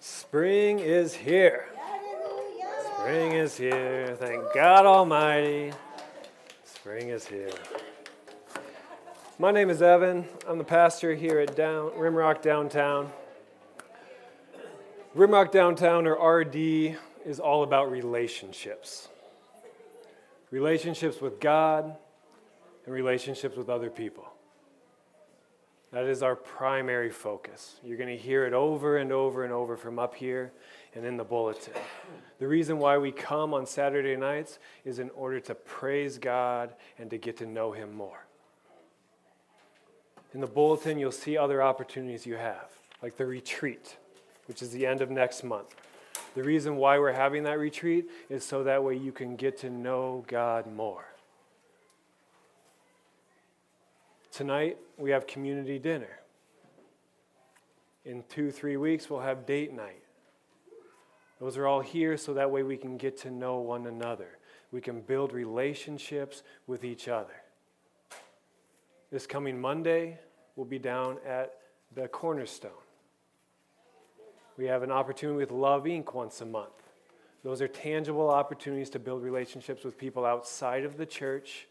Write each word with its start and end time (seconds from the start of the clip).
Spring 0.00 0.78
is 0.78 1.14
here. 1.14 1.68
Spring 2.98 3.32
is 3.32 3.56
here. 3.56 4.16
Thank 4.18 4.42
God 4.54 4.86
Almighty. 4.86 5.72
Spring 6.64 7.08
is 7.08 7.26
here. 7.26 7.50
My 9.38 9.50
name 9.50 9.70
is 9.70 9.82
Evan. 9.82 10.24
I'm 10.48 10.58
the 10.58 10.64
pastor 10.64 11.14
here 11.14 11.38
at 11.40 11.54
Down, 11.56 11.90
Rimrock 11.90 12.42
Downtown. 12.42 13.12
Rimrock 15.16 15.50
Downtown, 15.50 16.06
or 16.06 16.14
RD, 16.14 16.56
is 17.24 17.40
all 17.40 17.62
about 17.62 17.90
relationships 17.90 19.08
relationships 20.50 21.20
with 21.20 21.40
God 21.40 21.96
and 22.84 22.94
relationships 22.94 23.56
with 23.56 23.68
other 23.68 23.90
people. 23.90 24.26
That 25.92 26.04
is 26.04 26.22
our 26.22 26.34
primary 26.34 27.10
focus. 27.10 27.76
You're 27.82 27.96
going 27.96 28.14
to 28.14 28.22
hear 28.22 28.44
it 28.44 28.52
over 28.52 28.98
and 28.98 29.12
over 29.12 29.44
and 29.44 29.52
over 29.52 29.76
from 29.76 29.98
up 29.98 30.14
here 30.14 30.52
and 30.94 31.04
in 31.04 31.16
the 31.16 31.24
bulletin. 31.24 31.74
The 32.38 32.48
reason 32.48 32.78
why 32.78 32.98
we 32.98 33.12
come 33.12 33.54
on 33.54 33.66
Saturday 33.66 34.16
nights 34.16 34.58
is 34.84 34.98
in 34.98 35.10
order 35.10 35.40
to 35.40 35.54
praise 35.54 36.18
God 36.18 36.74
and 36.98 37.08
to 37.10 37.18
get 37.18 37.36
to 37.38 37.46
know 37.46 37.72
Him 37.72 37.94
more. 37.94 38.26
In 40.34 40.40
the 40.40 40.46
bulletin, 40.46 40.98
you'll 40.98 41.12
see 41.12 41.38
other 41.38 41.62
opportunities 41.62 42.26
you 42.26 42.36
have, 42.36 42.68
like 43.02 43.16
the 43.16 43.24
retreat, 43.24 43.96
which 44.48 44.60
is 44.60 44.70
the 44.70 44.84
end 44.84 45.00
of 45.00 45.10
next 45.10 45.44
month. 45.44 45.74
The 46.34 46.42
reason 46.42 46.76
why 46.76 46.98
we're 46.98 47.12
having 47.12 47.44
that 47.44 47.58
retreat 47.58 48.10
is 48.28 48.44
so 48.44 48.64
that 48.64 48.84
way 48.84 48.96
you 48.96 49.12
can 49.12 49.36
get 49.36 49.56
to 49.60 49.70
know 49.70 50.24
God 50.26 50.70
more. 50.70 51.06
Tonight, 54.36 54.76
we 54.98 55.12
have 55.12 55.26
community 55.26 55.78
dinner. 55.78 56.20
In 58.04 58.22
two, 58.28 58.50
three 58.50 58.76
weeks, 58.76 59.08
we'll 59.08 59.20
have 59.20 59.46
date 59.46 59.72
night. 59.72 60.02
Those 61.40 61.56
are 61.56 61.66
all 61.66 61.80
here 61.80 62.18
so 62.18 62.34
that 62.34 62.50
way 62.50 62.62
we 62.62 62.76
can 62.76 62.98
get 62.98 63.16
to 63.22 63.30
know 63.30 63.60
one 63.60 63.86
another. 63.86 64.36
We 64.72 64.82
can 64.82 65.00
build 65.00 65.32
relationships 65.32 66.42
with 66.66 66.84
each 66.84 67.08
other. 67.08 67.32
This 69.10 69.26
coming 69.26 69.58
Monday, 69.58 70.18
we'll 70.54 70.66
be 70.66 70.78
down 70.78 71.16
at 71.26 71.54
the 71.94 72.06
Cornerstone. 72.06 72.72
We 74.58 74.66
have 74.66 74.82
an 74.82 74.92
opportunity 74.92 75.38
with 75.38 75.50
Love 75.50 75.84
Inc. 75.84 76.12
once 76.12 76.42
a 76.42 76.44
month. 76.44 76.92
Those 77.42 77.62
are 77.62 77.68
tangible 77.68 78.28
opportunities 78.28 78.90
to 78.90 78.98
build 78.98 79.22
relationships 79.22 79.82
with 79.82 79.96
people 79.96 80.26
outside 80.26 80.84
of 80.84 80.98
the 80.98 81.06
church 81.06 81.68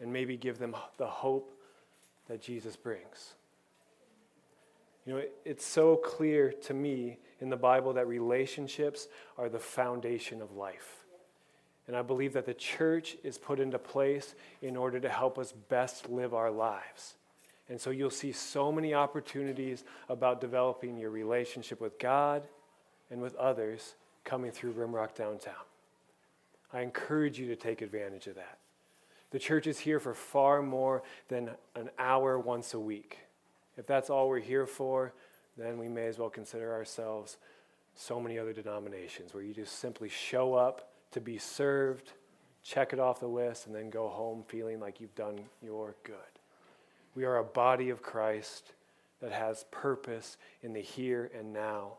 and 0.00 0.12
maybe 0.12 0.36
give 0.36 0.58
them 0.58 0.74
the 0.98 1.06
hope 1.06 1.52
that 2.28 2.40
Jesus 2.40 2.76
brings. 2.76 3.34
You 5.06 5.14
know, 5.14 5.22
it's 5.44 5.66
so 5.66 5.96
clear 5.96 6.52
to 6.64 6.74
me 6.74 7.18
in 7.40 7.50
the 7.50 7.56
Bible 7.56 7.92
that 7.94 8.08
relationships 8.08 9.08
are 9.36 9.48
the 9.48 9.58
foundation 9.58 10.40
of 10.40 10.56
life. 10.56 11.04
And 11.86 11.94
I 11.94 12.00
believe 12.00 12.32
that 12.32 12.46
the 12.46 12.54
church 12.54 13.16
is 13.22 13.36
put 13.36 13.60
into 13.60 13.78
place 13.78 14.34
in 14.62 14.76
order 14.76 14.98
to 15.00 15.08
help 15.10 15.38
us 15.38 15.52
best 15.52 16.08
live 16.08 16.32
our 16.32 16.50
lives. 16.50 17.14
And 17.68 17.78
so 17.78 17.90
you'll 17.90 18.10
see 18.10 18.32
so 18.32 18.72
many 18.72 18.94
opportunities 18.94 19.84
about 20.08 20.40
developing 20.40 20.96
your 20.96 21.10
relationship 21.10 21.80
with 21.80 21.98
God 21.98 22.42
and 23.10 23.20
with 23.20 23.34
others 23.36 23.94
coming 24.24 24.50
through 24.50 24.72
Rimrock 24.72 25.14
Downtown. 25.14 25.54
I 26.72 26.80
encourage 26.80 27.38
you 27.38 27.46
to 27.48 27.56
take 27.56 27.82
advantage 27.82 28.26
of 28.26 28.36
that. 28.36 28.58
The 29.34 29.40
church 29.40 29.66
is 29.66 29.80
here 29.80 29.98
for 29.98 30.14
far 30.14 30.62
more 30.62 31.02
than 31.26 31.50
an 31.74 31.90
hour 31.98 32.38
once 32.38 32.72
a 32.72 32.78
week. 32.78 33.18
If 33.76 33.84
that's 33.84 34.08
all 34.08 34.28
we're 34.28 34.38
here 34.38 34.64
for, 34.64 35.12
then 35.58 35.76
we 35.76 35.88
may 35.88 36.06
as 36.06 36.20
well 36.20 36.30
consider 36.30 36.72
ourselves 36.72 37.38
so 37.96 38.20
many 38.20 38.38
other 38.38 38.52
denominations 38.52 39.34
where 39.34 39.42
you 39.42 39.52
just 39.52 39.80
simply 39.80 40.08
show 40.08 40.54
up 40.54 40.92
to 41.10 41.20
be 41.20 41.36
served, 41.36 42.12
check 42.62 42.92
it 42.92 43.00
off 43.00 43.18
the 43.18 43.26
list, 43.26 43.66
and 43.66 43.74
then 43.74 43.90
go 43.90 44.08
home 44.08 44.44
feeling 44.46 44.78
like 44.78 45.00
you've 45.00 45.16
done 45.16 45.40
your 45.60 45.96
good. 46.04 46.14
We 47.16 47.24
are 47.24 47.38
a 47.38 47.44
body 47.44 47.90
of 47.90 48.02
Christ 48.02 48.70
that 49.20 49.32
has 49.32 49.64
purpose 49.72 50.36
in 50.62 50.72
the 50.72 50.80
here 50.80 51.28
and 51.36 51.52
now. 51.52 51.94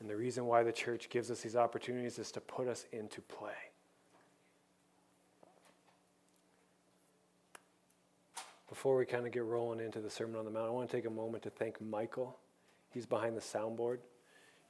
And 0.00 0.10
the 0.10 0.16
reason 0.16 0.44
why 0.44 0.64
the 0.64 0.72
church 0.72 1.08
gives 1.08 1.30
us 1.30 1.40
these 1.40 1.56
opportunities 1.56 2.18
is 2.18 2.30
to 2.32 2.42
put 2.42 2.68
us 2.68 2.84
into 2.92 3.22
play. 3.22 3.69
Before 8.80 8.96
we 8.96 9.04
kind 9.04 9.26
of 9.26 9.32
get 9.32 9.44
rolling 9.44 9.78
into 9.78 10.00
the 10.00 10.08
Sermon 10.08 10.36
on 10.36 10.46
the 10.46 10.50
Mount, 10.50 10.68
I 10.68 10.70
want 10.70 10.88
to 10.88 10.96
take 10.96 11.04
a 11.04 11.10
moment 11.10 11.42
to 11.42 11.50
thank 11.50 11.78
Michael. 11.82 12.38
He's 12.88 13.04
behind 13.04 13.36
the 13.36 13.40
soundboard. 13.42 13.98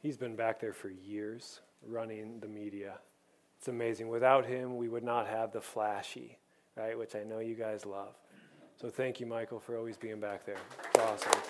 He's 0.02 0.16
been 0.16 0.34
back 0.34 0.58
there 0.58 0.72
for 0.72 0.90
years 0.90 1.60
running 1.86 2.40
the 2.40 2.48
media. 2.48 2.94
It's 3.56 3.68
amazing. 3.68 4.08
Without 4.08 4.44
him, 4.44 4.76
we 4.76 4.88
would 4.88 5.04
not 5.04 5.28
have 5.28 5.52
the 5.52 5.60
flashy, 5.60 6.38
right, 6.74 6.98
which 6.98 7.14
I 7.14 7.22
know 7.22 7.38
you 7.38 7.54
guys 7.54 7.86
love. 7.86 8.16
So 8.80 8.90
thank 8.90 9.20
you, 9.20 9.26
Michael, 9.26 9.60
for 9.60 9.76
always 9.76 9.96
being 9.96 10.18
back 10.18 10.44
there. 10.44 10.58
It's 10.92 10.98
awesome. 10.98 11.40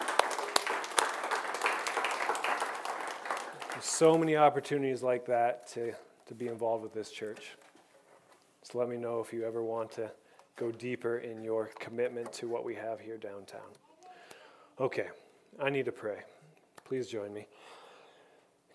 There's 3.71 3.85
so 3.87 4.19
many 4.19 4.37
opportunities 4.37 5.03
like 5.03 5.25
that 5.25 5.67
to, 5.69 5.95
to 6.27 6.35
be 6.35 6.49
involved 6.49 6.83
with 6.83 6.93
this 6.93 7.11
church. 7.11 7.53
So 8.65 8.79
let 8.79 8.91
me 8.91 8.99
know 8.99 9.21
if 9.21 9.33
you 9.33 9.47
ever 9.47 9.63
want 9.63 9.93
to 9.93 10.11
go 10.57 10.71
deeper 10.71 11.19
in 11.19 11.43
your 11.43 11.71
commitment 11.79 12.33
to 12.35 12.49
what 12.49 12.65
we 12.65 12.75
have 12.75 13.01
here 13.01 13.17
downtown. 13.17 13.61
Okay, 14.79 15.09
I 15.61 15.71
need 15.71 15.85
to 15.87 15.93
pray. 15.93 16.23
Please 16.85 17.07
join 17.07 17.33
me. 17.33 17.47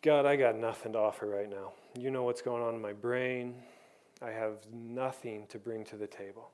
God, 0.02 0.26
I 0.26 0.36
got 0.36 0.56
nothing 0.56 0.94
to 0.94 1.00
offer 1.00 1.28
right 1.28 1.50
now. 1.50 1.74
You 1.98 2.12
know 2.12 2.24
what's 2.24 2.42
going 2.42 2.62
on 2.62 2.76
in 2.76 2.82
my 2.82 2.94
brain. 2.94 3.56
I 4.22 4.30
have 4.30 4.58
nothing 4.72 5.48
to 5.48 5.58
bring 5.58 5.84
to 5.86 5.96
the 5.96 6.08
table. 6.08 6.52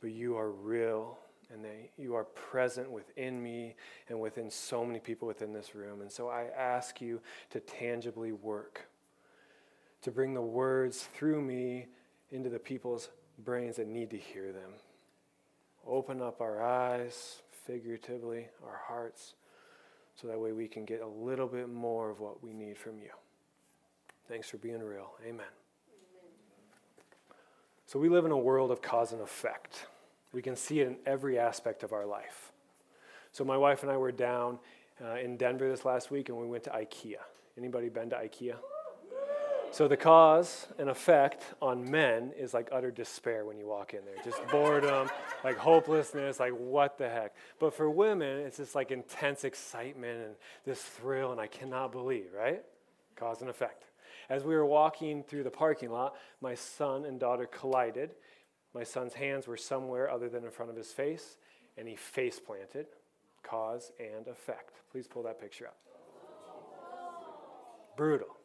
But 0.00 0.10
you 0.10 0.36
are 0.36 0.50
real 0.50 1.18
and 1.52 1.64
that 1.64 1.90
you 1.96 2.14
are 2.14 2.24
present 2.24 2.90
within 2.90 3.42
me 3.42 3.76
and 4.08 4.18
within 4.18 4.50
so 4.50 4.84
many 4.84 4.98
people 4.98 5.28
within 5.28 5.52
this 5.52 5.74
room. 5.74 6.00
And 6.00 6.10
so 6.10 6.28
I 6.28 6.46
ask 6.56 7.00
you 7.00 7.20
to 7.50 7.60
tangibly 7.60 8.32
work, 8.32 8.88
to 10.02 10.10
bring 10.10 10.34
the 10.34 10.42
words 10.42 11.08
through 11.14 11.42
me 11.42 11.86
into 12.30 12.48
the 12.48 12.58
people's 12.58 13.10
brains 13.38 13.76
that 13.76 13.86
need 13.86 14.10
to 14.10 14.18
hear 14.18 14.52
them. 14.52 14.72
Open 15.86 16.22
up 16.22 16.40
our 16.40 16.62
eyes, 16.62 17.42
figuratively, 17.66 18.48
our 18.64 18.80
hearts, 18.86 19.34
so 20.14 20.28
that 20.28 20.38
way 20.38 20.52
we 20.52 20.68
can 20.68 20.84
get 20.84 21.00
a 21.00 21.06
little 21.06 21.46
bit 21.46 21.68
more 21.68 22.10
of 22.10 22.20
what 22.20 22.42
we 22.42 22.52
need 22.52 22.78
from 22.78 22.98
you. 22.98 23.10
Thanks 24.28 24.48
for 24.48 24.58
being 24.58 24.80
real. 24.80 25.12
Amen. 25.26 25.46
So, 27.86 27.98
we 27.98 28.08
live 28.08 28.24
in 28.24 28.30
a 28.30 28.38
world 28.38 28.70
of 28.70 28.80
cause 28.80 29.12
and 29.12 29.20
effect. 29.20 29.86
We 30.32 30.40
can 30.40 30.56
see 30.56 30.80
it 30.80 30.86
in 30.86 30.96
every 31.04 31.38
aspect 31.38 31.82
of 31.82 31.92
our 31.92 32.06
life. 32.06 32.52
So, 33.32 33.44
my 33.44 33.56
wife 33.56 33.82
and 33.82 33.90
I 33.90 33.96
were 33.96 34.12
down 34.12 34.58
uh, 35.04 35.16
in 35.16 35.36
Denver 35.36 35.68
this 35.68 35.84
last 35.84 36.10
week 36.10 36.28
and 36.28 36.38
we 36.38 36.46
went 36.46 36.64
to 36.64 36.70
IKEA. 36.70 37.16
Anybody 37.58 37.88
been 37.88 38.08
to 38.10 38.16
IKEA? 38.16 38.56
So 39.72 39.88
the 39.88 39.96
cause 39.96 40.66
and 40.78 40.90
effect 40.90 41.44
on 41.62 41.90
men 41.90 42.32
is 42.38 42.52
like 42.52 42.68
utter 42.70 42.90
despair 42.90 43.46
when 43.46 43.56
you 43.56 43.66
walk 43.66 43.94
in 43.94 44.00
there. 44.04 44.22
Just 44.22 44.46
boredom, 44.48 45.08
like 45.44 45.56
hopelessness, 45.56 46.38
like 46.38 46.52
what 46.52 46.98
the 46.98 47.08
heck. 47.08 47.34
But 47.58 47.72
for 47.72 47.88
women, 47.88 48.40
it's 48.40 48.58
just 48.58 48.74
like 48.74 48.90
intense 48.90 49.44
excitement 49.44 50.26
and 50.26 50.34
this 50.66 50.82
thrill, 50.82 51.32
and 51.32 51.40
I 51.40 51.46
cannot 51.46 51.90
believe, 51.90 52.26
right? 52.36 52.62
Cause 53.16 53.40
and 53.40 53.48
effect. 53.48 53.84
As 54.28 54.44
we 54.44 54.54
were 54.54 54.66
walking 54.66 55.22
through 55.22 55.44
the 55.44 55.50
parking 55.50 55.90
lot, 55.90 56.16
my 56.42 56.54
son 56.54 57.06
and 57.06 57.18
daughter 57.18 57.46
collided. 57.46 58.10
My 58.74 58.84
son's 58.84 59.14
hands 59.14 59.46
were 59.46 59.56
somewhere 59.56 60.10
other 60.10 60.28
than 60.28 60.44
in 60.44 60.50
front 60.50 60.70
of 60.70 60.76
his 60.76 60.92
face, 60.92 61.38
and 61.78 61.88
he 61.88 61.96
face 61.96 62.38
planted. 62.38 62.88
Cause 63.42 63.90
and 63.98 64.28
effect. 64.28 64.82
Please 64.90 65.06
pull 65.06 65.22
that 65.22 65.40
picture 65.40 65.68
up. 65.68 65.78
Brutal. 67.96 68.36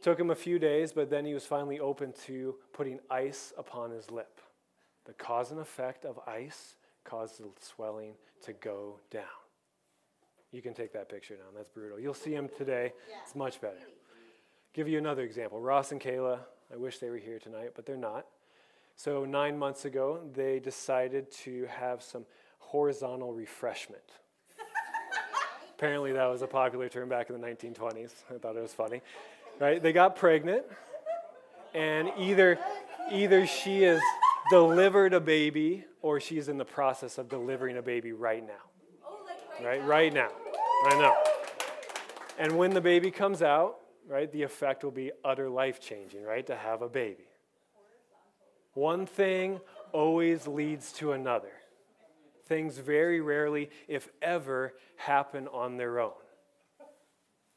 Took 0.00 0.20
him 0.20 0.30
a 0.30 0.34
few 0.34 0.58
days, 0.58 0.92
but 0.92 1.10
then 1.10 1.24
he 1.24 1.34
was 1.34 1.44
finally 1.44 1.80
open 1.80 2.12
to 2.26 2.54
putting 2.72 3.00
ice 3.10 3.52
upon 3.58 3.90
his 3.90 4.10
lip. 4.10 4.40
The 5.06 5.12
cause 5.14 5.50
and 5.50 5.60
effect 5.60 6.04
of 6.04 6.20
ice 6.26 6.76
caused 7.02 7.40
the 7.40 7.48
swelling 7.60 8.12
to 8.44 8.52
go 8.52 9.00
down. 9.10 9.24
You 10.52 10.62
can 10.62 10.72
take 10.72 10.92
that 10.92 11.08
picture 11.08 11.34
down. 11.34 11.48
That's 11.54 11.68
brutal. 11.68 11.98
You'll 11.98 12.14
see 12.14 12.32
him 12.32 12.48
today. 12.56 12.92
It's 13.22 13.34
much 13.34 13.60
better. 13.60 13.78
Give 14.72 14.88
you 14.88 14.98
another 14.98 15.22
example. 15.22 15.60
Ross 15.60 15.90
and 15.92 16.00
Kayla, 16.00 16.38
I 16.72 16.76
wish 16.76 16.98
they 16.98 17.10
were 17.10 17.18
here 17.18 17.38
tonight, 17.38 17.72
but 17.74 17.84
they're 17.84 17.96
not. 17.96 18.26
So, 18.96 19.24
nine 19.24 19.58
months 19.58 19.84
ago, 19.84 20.20
they 20.34 20.58
decided 20.58 21.30
to 21.44 21.66
have 21.66 22.02
some 22.02 22.24
horizontal 22.58 23.32
refreshment. 23.32 24.02
Apparently, 25.76 26.12
that 26.12 26.26
was 26.26 26.42
a 26.42 26.46
popular 26.46 26.88
term 26.88 27.08
back 27.08 27.30
in 27.30 27.40
the 27.40 27.46
1920s. 27.46 28.12
I 28.34 28.38
thought 28.38 28.56
it 28.56 28.62
was 28.62 28.72
funny 28.72 29.00
right? 29.60 29.82
They 29.82 29.92
got 29.92 30.16
pregnant, 30.16 30.64
and 31.74 32.10
either 32.18 32.58
either 33.10 33.46
she 33.46 33.82
has 33.82 34.00
delivered 34.50 35.14
a 35.14 35.20
baby 35.20 35.84
or 36.02 36.20
she's 36.20 36.48
in 36.48 36.58
the 36.58 36.64
process 36.64 37.18
of 37.18 37.28
delivering 37.28 37.76
a 37.76 37.82
baby 37.82 38.12
right 38.12 38.46
now. 38.46 39.64
Right? 39.64 39.84
Right 39.84 40.12
now. 40.12 40.30
I 40.86 40.98
know. 40.98 41.16
And 42.38 42.56
when 42.56 42.72
the 42.72 42.80
baby 42.80 43.10
comes 43.10 43.42
out, 43.42 43.78
right, 44.06 44.30
the 44.30 44.42
effect 44.42 44.84
will 44.84 44.92
be 44.92 45.10
utter 45.24 45.48
life 45.48 45.80
changing, 45.80 46.22
right? 46.22 46.46
To 46.46 46.56
have 46.56 46.82
a 46.82 46.88
baby. 46.88 47.24
One 48.74 49.06
thing 49.06 49.60
always 49.92 50.46
leads 50.46 50.92
to 50.94 51.12
another. 51.12 51.50
Things 52.46 52.78
very 52.78 53.20
rarely, 53.20 53.70
if 53.88 54.08
ever, 54.22 54.74
happen 54.96 55.48
on 55.48 55.76
their 55.76 55.98
own. 55.98 56.12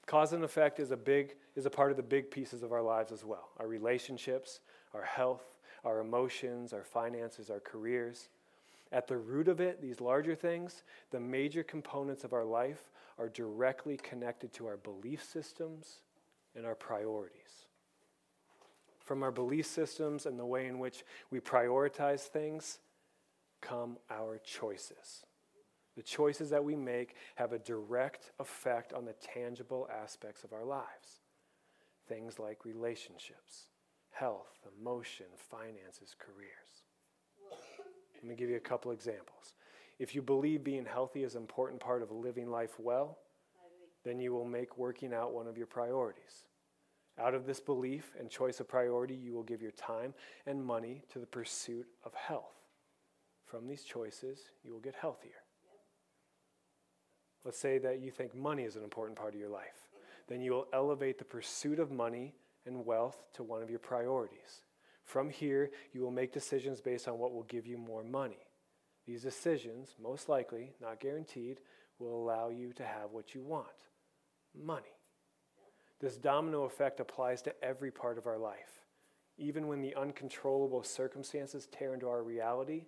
Cause 0.07 0.33
and 0.33 0.44
effect 0.44 0.80
is 0.80 0.92
a 0.92 0.98
big 0.98 1.36
is 1.56 1.65
a 1.65 1.69
part 1.69 1.92
of 1.92 1.98
the 1.98 2.03
big 2.03 2.31
pieces 2.31 2.63
of 2.63 2.71
our 2.71 2.81
lives 2.81 3.12
as 3.12 3.25
well. 3.25 3.50
Our 3.59 3.68
relationships, 3.68 4.59
our 4.94 5.03
health, 5.03 5.57
our 5.83 6.00
emotions, 6.00 6.74
our 6.74 6.83
finances, 6.83 7.50
our 7.50 7.59
careers. 7.59 8.30
At 8.92 9.07
the 9.07 9.18
root 9.18 9.48
of 9.48 9.62
it, 9.62 9.81
these 9.81 10.01
larger 10.01 10.36
things, 10.36 10.83
the 11.12 11.19
major 11.19 11.63
components 11.63 12.24
of 12.24 12.33
our 12.33 12.44
life 12.44 12.92
are 13.18 13.30
directly 13.30 13.98
connected 13.98 14.53
to 14.53 14.68
our 14.68 14.77
belief 14.77 15.24
systems 15.24 16.01
and 16.56 16.65
our 16.65 16.75
priorities. 16.75 17.68
From 19.00 19.24
our 19.24 19.31
belief 19.31 19.65
systems 19.65 20.25
and 20.25 20.39
the 20.39 20.45
way 20.45 20.68
in 20.68 20.80
which 20.80 21.03
we 21.31 21.39
prioritize 21.39 22.21
things 22.21 22.80
come 23.62 23.98
our 24.09 24.39
choices. 24.39 25.25
The 25.95 26.03
choices 26.03 26.50
that 26.50 26.63
we 26.63 26.75
make 26.75 27.15
have 27.36 27.53
a 27.53 27.59
direct 27.59 28.31
effect 28.39 28.94
on 28.94 29.06
the 29.06 29.13
tangible 29.13 29.89
aspects 29.92 30.44
of 30.44 30.53
our 30.53 30.63
lives. 30.63 31.20
Things 32.12 32.40
like 32.40 32.66
relationships, 32.66 33.68
health, 34.10 34.68
emotion, 34.78 35.28
finances, 35.38 36.13
careers. 36.19 36.84
Let 38.16 38.25
me 38.25 38.36
give 38.36 38.50
you 38.50 38.58
a 38.58 38.60
couple 38.60 38.92
examples. 38.92 39.54
If 39.98 40.13
you 40.13 40.22
believe 40.22 40.62
being 40.62 40.84
healthy 40.84 41.24
is 41.24 41.36
an 41.36 41.42
important 41.42 41.80
part 41.80 42.02
of 42.02 42.12
living 42.12 42.52
life 42.52 42.78
well, 42.78 43.19
then 44.04 44.19
you 44.19 44.34
will 44.34 44.44
make 44.44 44.78
working 44.78 45.13
out 45.13 45.34
one 45.34 45.48
of 45.48 45.58
your 45.58 45.68
priorities. 45.68 46.48
Out 47.18 47.34
of 47.34 47.46
this 47.46 47.62
belief 47.62 48.12
and 48.19 48.30
choice 48.30 48.60
of 48.60 48.68
priority, 48.68 49.16
you 49.16 49.34
will 49.34 49.44
give 49.44 49.62
your 49.62 49.72
time 49.72 50.13
and 50.46 50.62
money 50.62 51.04
to 51.13 51.19
the 51.19 51.25
pursuit 51.25 51.86
of 52.04 52.13
health. 52.13 52.58
From 53.46 53.68
these 53.68 53.84
choices, 53.84 54.52
you 54.66 54.74
will 54.74 54.81
get 54.81 54.96
healthier. 54.96 55.46
Let's 57.46 57.58
say 57.58 57.78
that 57.78 58.02
you 58.02 58.12
think 58.12 58.36
money 58.36 58.63
is 58.63 58.75
an 58.75 58.84
important 58.84 59.18
part 59.18 59.34
of 59.34 59.40
your 59.40 59.50
life. 59.50 59.81
Then 60.31 60.39
you 60.39 60.54
will 60.54 60.68
elevate 60.72 61.18
the 61.18 61.25
pursuit 61.25 61.78
of 61.78 61.92
money 61.92 62.33
and 62.66 62.86
wealth 62.86 63.22
to 63.33 63.44
one 63.44 63.62
of 63.62 63.69
your 63.69 63.80
priorities. 63.80 64.62
From 65.04 65.30
here, 65.30 65.72
you 65.92 66.00
will 66.00 66.10
make 66.10 66.31
decisions 66.31 66.80
based 66.80 67.10
on 67.10 67.19
what 67.19 67.33
will 67.33 67.44
give 67.44 67.68
you 67.68 67.78
more 67.78 68.01
money. 68.01 68.48
These 69.06 69.24
decisions, 69.24 69.94
most 70.01 70.30
likely, 70.30 70.72
not 70.80 71.01
guaranteed, 71.01 71.60
will 72.00 72.16
allow 72.16 72.48
you 72.48 72.72
to 72.78 72.83
have 72.86 73.12
what 73.12 73.36
you 73.36 73.44
want 73.44 73.68
money. 74.57 74.95
This 76.00 76.16
domino 76.16 76.63
effect 76.63 77.01
applies 77.01 77.42
to 77.42 77.54
every 77.62 77.92
part 77.92 78.18
of 78.18 78.25
our 78.25 78.38
life. 78.38 78.86
Even 79.38 79.68
when 79.68 79.81
the 79.81 79.95
uncontrollable 79.95 80.81
circumstances 80.81 81.68
tear 81.74 81.94
into 81.94 82.07
our 82.07 82.24
reality, 82.24 82.86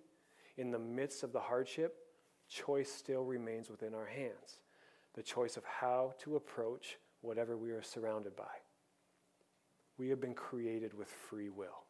in 0.56 0.70
the 0.70 0.78
midst 0.78 1.22
of 1.22 1.34
the 1.34 1.40
hardship, 1.40 1.94
choice 2.48 2.90
still 2.90 3.24
remains 3.24 3.68
within 3.68 3.92
our 3.92 4.06
hands 4.06 4.60
the 5.14 5.22
choice 5.22 5.56
of 5.56 5.64
how 5.64 6.14
to 6.18 6.36
approach 6.36 6.98
whatever 7.24 7.56
we 7.56 7.70
are 7.70 7.82
surrounded 7.82 8.36
by. 8.36 8.44
We 9.96 10.08
have 10.10 10.20
been 10.20 10.34
created 10.34 10.94
with 10.94 11.08
free 11.08 11.48
will. 11.48 11.84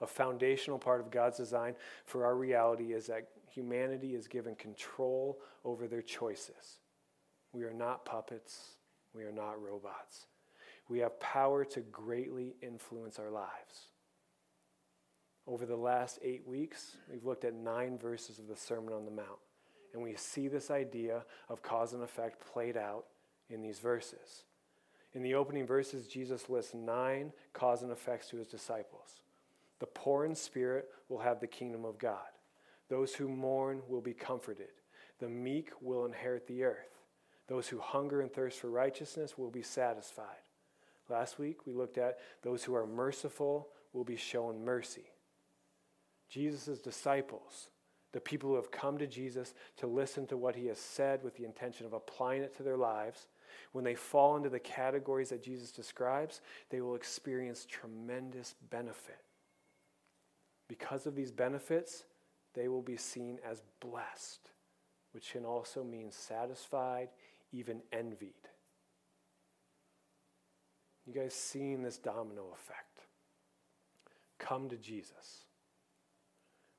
A 0.00 0.06
foundational 0.06 0.78
part 0.78 1.00
of 1.00 1.10
God's 1.10 1.38
design 1.38 1.74
for 2.04 2.24
our 2.24 2.36
reality 2.36 2.92
is 2.92 3.06
that 3.06 3.28
humanity 3.48 4.14
is 4.14 4.26
given 4.26 4.54
control 4.56 5.38
over 5.64 5.86
their 5.86 6.02
choices. 6.02 6.80
We 7.52 7.62
are 7.62 7.72
not 7.72 8.04
puppets, 8.04 8.74
we 9.14 9.22
are 9.22 9.32
not 9.32 9.62
robots. 9.62 10.26
We 10.88 10.98
have 10.98 11.18
power 11.20 11.64
to 11.66 11.80
greatly 11.80 12.56
influence 12.60 13.18
our 13.18 13.30
lives. 13.30 13.88
Over 15.46 15.64
the 15.64 15.76
last 15.76 16.18
eight 16.22 16.46
weeks, 16.46 16.96
we've 17.10 17.24
looked 17.24 17.44
at 17.44 17.54
nine 17.54 17.96
verses 17.96 18.38
of 18.38 18.48
the 18.48 18.56
Sermon 18.56 18.92
on 18.92 19.04
the 19.04 19.10
Mount, 19.10 19.38
and 19.92 20.02
we 20.02 20.14
see 20.16 20.48
this 20.48 20.70
idea 20.70 21.24
of 21.48 21.62
cause 21.62 21.92
and 21.92 22.02
effect 22.02 22.44
played 22.52 22.76
out 22.76 23.06
in 23.48 23.62
these 23.62 23.78
verses. 23.78 24.44
In 25.12 25.22
the 25.22 25.34
opening 25.34 25.66
verses, 25.66 26.08
Jesus 26.08 26.48
lists 26.48 26.74
nine 26.74 27.32
cause 27.52 27.82
and 27.82 27.92
effects 27.92 28.28
to 28.28 28.36
his 28.36 28.48
disciples. 28.48 29.20
The 29.78 29.86
poor 29.86 30.24
in 30.24 30.34
spirit 30.34 30.88
will 31.08 31.18
have 31.18 31.40
the 31.40 31.46
kingdom 31.46 31.84
of 31.84 31.98
God. 31.98 32.18
Those 32.88 33.14
who 33.14 33.28
mourn 33.28 33.82
will 33.88 34.00
be 34.00 34.14
comforted. 34.14 34.70
The 35.20 35.28
meek 35.28 35.70
will 35.80 36.04
inherit 36.04 36.46
the 36.46 36.64
earth. 36.64 36.90
Those 37.46 37.68
who 37.68 37.78
hunger 37.78 38.20
and 38.20 38.32
thirst 38.32 38.58
for 38.58 38.70
righteousness 38.70 39.36
will 39.36 39.50
be 39.50 39.62
satisfied. 39.62 40.26
Last 41.08 41.38
week, 41.38 41.66
we 41.66 41.72
looked 41.72 41.98
at 41.98 42.18
those 42.42 42.64
who 42.64 42.74
are 42.74 42.86
merciful 42.86 43.68
will 43.92 44.04
be 44.04 44.16
shown 44.16 44.64
mercy. 44.64 45.04
Jesus' 46.28 46.80
disciples, 46.80 47.68
the 48.12 48.20
people 48.20 48.50
who 48.50 48.56
have 48.56 48.70
come 48.70 48.98
to 48.98 49.06
Jesus 49.06 49.54
to 49.76 49.86
listen 49.86 50.26
to 50.28 50.36
what 50.36 50.56
he 50.56 50.66
has 50.66 50.78
said 50.78 51.22
with 51.22 51.36
the 51.36 51.44
intention 51.44 51.86
of 51.86 51.92
applying 51.92 52.42
it 52.42 52.56
to 52.56 52.62
their 52.62 52.76
lives, 52.76 53.26
when 53.74 53.82
they 53.82 53.96
fall 53.96 54.36
into 54.36 54.48
the 54.48 54.60
categories 54.60 55.30
that 55.30 55.42
Jesus 55.42 55.72
describes, 55.72 56.40
they 56.70 56.80
will 56.80 56.94
experience 56.94 57.66
tremendous 57.68 58.54
benefit. 58.70 59.18
Because 60.68 61.06
of 61.06 61.16
these 61.16 61.32
benefits, 61.32 62.04
they 62.54 62.68
will 62.68 62.82
be 62.82 62.96
seen 62.96 63.40
as 63.44 63.62
blessed, 63.80 64.52
which 65.10 65.32
can 65.32 65.44
also 65.44 65.82
mean 65.82 66.12
satisfied, 66.12 67.08
even 67.50 67.80
envied. 67.92 68.48
You 71.04 71.12
guys 71.12 71.34
seeing 71.34 71.82
this 71.82 71.98
domino 71.98 72.44
effect? 72.54 73.00
Come 74.38 74.68
to 74.68 74.76
Jesus. 74.76 75.46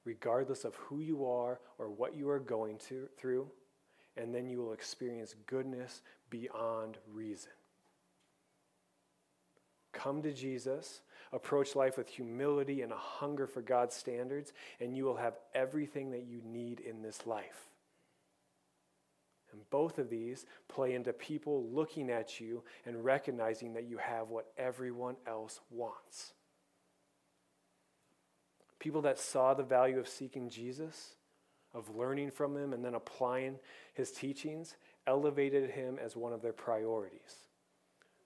Regardless 0.05 0.63
of 0.63 0.75
who 0.75 1.01
you 1.01 1.25
are 1.25 1.59
or 1.77 1.89
what 1.89 2.15
you 2.15 2.29
are 2.29 2.39
going 2.39 2.77
to, 2.87 3.09
through, 3.17 3.51
and 4.17 4.33
then 4.33 4.47
you 4.49 4.59
will 4.59 4.73
experience 4.73 5.35
goodness 5.45 6.01
beyond 6.29 6.97
reason. 7.13 7.51
Come 9.93 10.21
to 10.23 10.33
Jesus, 10.33 11.01
approach 11.31 11.75
life 11.75 11.97
with 11.97 12.09
humility 12.09 12.81
and 12.81 12.91
a 12.91 12.97
hunger 12.97 13.47
for 13.47 13.61
God's 13.61 13.95
standards, 13.95 14.53
and 14.79 14.95
you 14.95 15.05
will 15.05 15.15
have 15.15 15.37
everything 15.53 16.11
that 16.11 16.25
you 16.25 16.41
need 16.43 16.79
in 16.79 17.01
this 17.01 17.25
life. 17.25 17.69
And 19.51 19.69
both 19.69 19.99
of 19.99 20.09
these 20.09 20.45
play 20.67 20.93
into 20.95 21.13
people 21.13 21.65
looking 21.71 22.09
at 22.09 22.41
you 22.41 22.63
and 22.85 23.05
recognizing 23.05 23.73
that 23.73 23.85
you 23.85 23.97
have 23.97 24.29
what 24.29 24.51
everyone 24.57 25.15
else 25.25 25.61
wants. 25.71 26.33
People 28.79 29.01
that 29.03 29.17
saw 29.17 29.53
the 29.53 29.63
value 29.63 29.97
of 29.97 30.09
seeking 30.09 30.49
Jesus, 30.49 31.15
of 31.75 31.95
learning 31.95 32.31
from 32.31 32.57
him, 32.57 32.73
and 32.73 32.83
then 32.83 32.95
applying 32.95 33.59
his 33.93 34.11
teachings 34.11 34.75
elevated 35.05 35.69
him 35.69 35.99
as 36.03 36.15
one 36.15 36.33
of 36.33 36.41
their 36.41 36.53
priorities. 36.53 37.47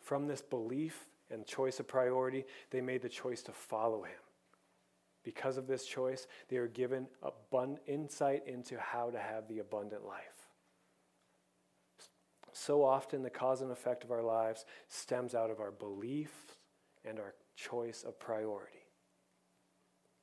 From 0.01 0.27
this 0.27 0.41
belief 0.41 1.07
and 1.29 1.45
choice 1.45 1.79
of 1.79 1.87
priority, 1.87 2.45
they 2.71 2.79
made 2.79 3.01
the 3.01 3.09
choice 3.09 3.43
to 3.43 3.51
follow 3.51 4.03
him. 4.03 4.19
Because 5.23 5.57
of 5.57 5.67
this 5.67 5.85
choice, 5.85 6.27
they 6.47 6.57
are 6.57 6.67
given 6.67 7.07
abundant 7.21 7.81
insight 7.87 8.47
into 8.47 8.79
how 8.79 9.09
to 9.09 9.19
have 9.19 9.47
the 9.47 9.59
abundant 9.59 10.05
life. 10.05 10.47
So 12.53 12.83
often, 12.83 13.21
the 13.21 13.29
cause 13.29 13.61
and 13.61 13.71
effect 13.71 14.03
of 14.03 14.11
our 14.11 14.23
lives 14.23 14.65
stems 14.87 15.35
out 15.35 15.51
of 15.51 15.59
our 15.59 15.71
belief 15.71 16.31
and 17.05 17.19
our 17.19 17.35
choice 17.55 18.03
of 18.03 18.19
priority. 18.19 18.78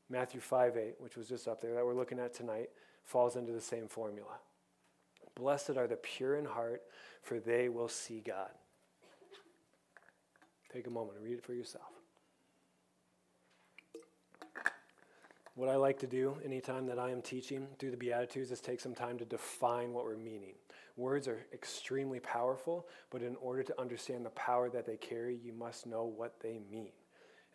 Matthew 0.08 0.40
5 0.40 0.76
8, 0.76 0.94
which 0.98 1.16
was 1.16 1.28
just 1.28 1.48
up 1.48 1.60
there 1.60 1.75
that 1.75 1.84
we're 1.84 1.94
looking 1.94 2.18
at 2.18 2.32
tonight, 2.32 2.70
falls 3.04 3.36
into 3.36 3.52
the 3.52 3.60
same 3.60 3.88
formula. 3.88 4.38
Blessed 5.34 5.76
are 5.76 5.86
the 5.86 5.96
pure 5.96 6.36
in 6.36 6.44
heart, 6.44 6.82
for 7.22 7.40
they 7.40 7.68
will 7.68 7.88
see 7.88 8.20
God. 8.20 8.50
Take 10.72 10.86
a 10.86 10.90
moment 10.90 11.16
and 11.16 11.25
read 11.25 11.38
it 11.38 11.44
for 11.44 11.54
yourself. 11.54 11.90
What 15.54 15.70
I 15.70 15.76
like 15.76 15.98
to 16.00 16.06
do 16.06 16.36
anytime 16.44 16.86
that 16.86 16.98
I 16.98 17.10
am 17.10 17.22
teaching 17.22 17.66
through 17.78 17.90
the 17.90 17.96
Beatitudes 17.96 18.50
is 18.50 18.60
take 18.60 18.78
some 18.78 18.94
time 18.94 19.16
to 19.18 19.25
define 19.25 19.94
what 19.94 20.04
we're 20.04 20.16
meaning. 20.16 20.52
Words 20.96 21.28
are 21.28 21.46
extremely 21.52 22.20
powerful, 22.20 22.86
but 23.10 23.22
in 23.22 23.36
order 23.36 23.62
to 23.62 23.80
understand 23.80 24.25
the 24.25 24.30
power 24.30 24.68
that 24.68 24.84
they 24.84 24.98
carry, 24.98 25.34
you 25.42 25.54
must 25.54 25.86
know 25.86 26.04
what 26.04 26.40
they 26.40 26.60
mean. 26.70 26.92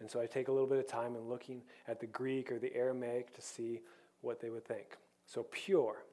And 0.01 0.09
so 0.09 0.19
I 0.19 0.25
take 0.25 0.47
a 0.47 0.51
little 0.51 0.67
bit 0.67 0.79
of 0.79 0.87
time 0.87 1.15
in 1.15 1.29
looking 1.29 1.61
at 1.87 1.99
the 1.99 2.07
Greek 2.07 2.51
or 2.51 2.57
the 2.57 2.75
Aramaic 2.75 3.35
to 3.35 3.41
see 3.41 3.81
what 4.21 4.41
they 4.41 4.49
would 4.49 4.65
think. 4.65 4.97
So, 5.27 5.45
pure, 5.51 6.03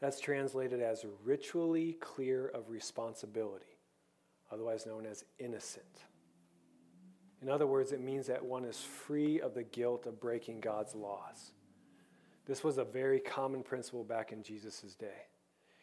that's 0.00 0.20
translated 0.20 0.80
as 0.80 1.04
ritually 1.24 1.96
clear 2.00 2.46
of 2.46 2.70
responsibility, 2.70 3.78
otherwise 4.52 4.86
known 4.86 5.06
as 5.06 5.24
innocent. 5.40 5.84
In 7.42 7.50
other 7.50 7.66
words, 7.66 7.90
it 7.90 8.00
means 8.00 8.28
that 8.28 8.44
one 8.44 8.64
is 8.64 8.78
free 8.78 9.40
of 9.40 9.54
the 9.54 9.64
guilt 9.64 10.06
of 10.06 10.20
breaking 10.20 10.60
God's 10.60 10.94
laws. 10.94 11.50
This 12.46 12.62
was 12.62 12.78
a 12.78 12.84
very 12.84 13.18
common 13.18 13.64
principle 13.64 14.04
back 14.04 14.30
in 14.30 14.42
Jesus' 14.44 14.94
day. 14.94 15.26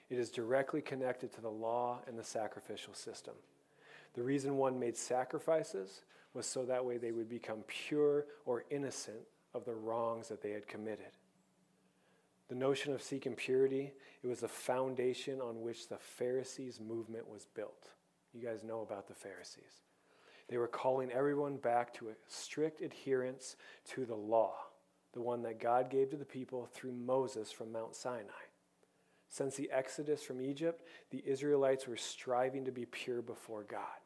It 0.09 0.17
is 0.17 0.29
directly 0.29 0.81
connected 0.81 1.33
to 1.33 1.41
the 1.41 1.49
law 1.49 1.99
and 2.07 2.17
the 2.17 2.23
sacrificial 2.23 2.93
system. 2.93 3.33
The 4.13 4.23
reason 4.23 4.57
one 4.57 4.79
made 4.79 4.97
sacrifices 4.97 6.01
was 6.33 6.45
so 6.45 6.65
that 6.65 6.83
way 6.85 6.97
they 6.97 7.11
would 7.11 7.29
become 7.29 7.63
pure 7.67 8.25
or 8.45 8.65
innocent 8.69 9.19
of 9.53 9.65
the 9.65 9.73
wrongs 9.73 10.29
that 10.29 10.41
they 10.41 10.51
had 10.51 10.67
committed. 10.67 11.11
The 12.49 12.55
notion 12.55 12.93
of 12.93 13.01
seeking 13.01 13.35
purity, 13.35 13.93
it 14.21 14.27
was 14.27 14.41
the 14.41 14.47
foundation 14.47 15.39
on 15.39 15.61
which 15.61 15.87
the 15.87 15.97
Pharisees 15.97 16.81
movement 16.81 17.29
was 17.29 17.45
built. 17.55 17.89
You 18.33 18.41
guys 18.41 18.63
know 18.63 18.81
about 18.81 19.07
the 19.07 19.13
Pharisees. 19.13 19.83
They 20.49 20.57
were 20.57 20.67
calling 20.67 21.11
everyone 21.11 21.55
back 21.55 21.93
to 21.95 22.09
a 22.09 22.13
strict 22.27 22.81
adherence 22.81 23.55
to 23.91 24.05
the 24.05 24.15
law, 24.15 24.55
the 25.13 25.21
one 25.21 25.41
that 25.43 25.61
God 25.61 25.89
gave 25.89 26.09
to 26.09 26.17
the 26.17 26.25
people 26.25 26.67
through 26.73 26.91
Moses 26.91 27.51
from 27.51 27.71
Mount 27.71 27.95
Sinai. 27.95 28.27
Since 29.29 29.55
the 29.55 29.71
exodus 29.71 30.21
from 30.21 30.41
Egypt, 30.41 30.85
the 31.09 31.23
Israelites 31.25 31.87
were 31.87 31.95
striving 31.95 32.65
to 32.65 32.71
be 32.71 32.85
pure 32.85 33.21
before 33.21 33.63
God. 33.63 34.00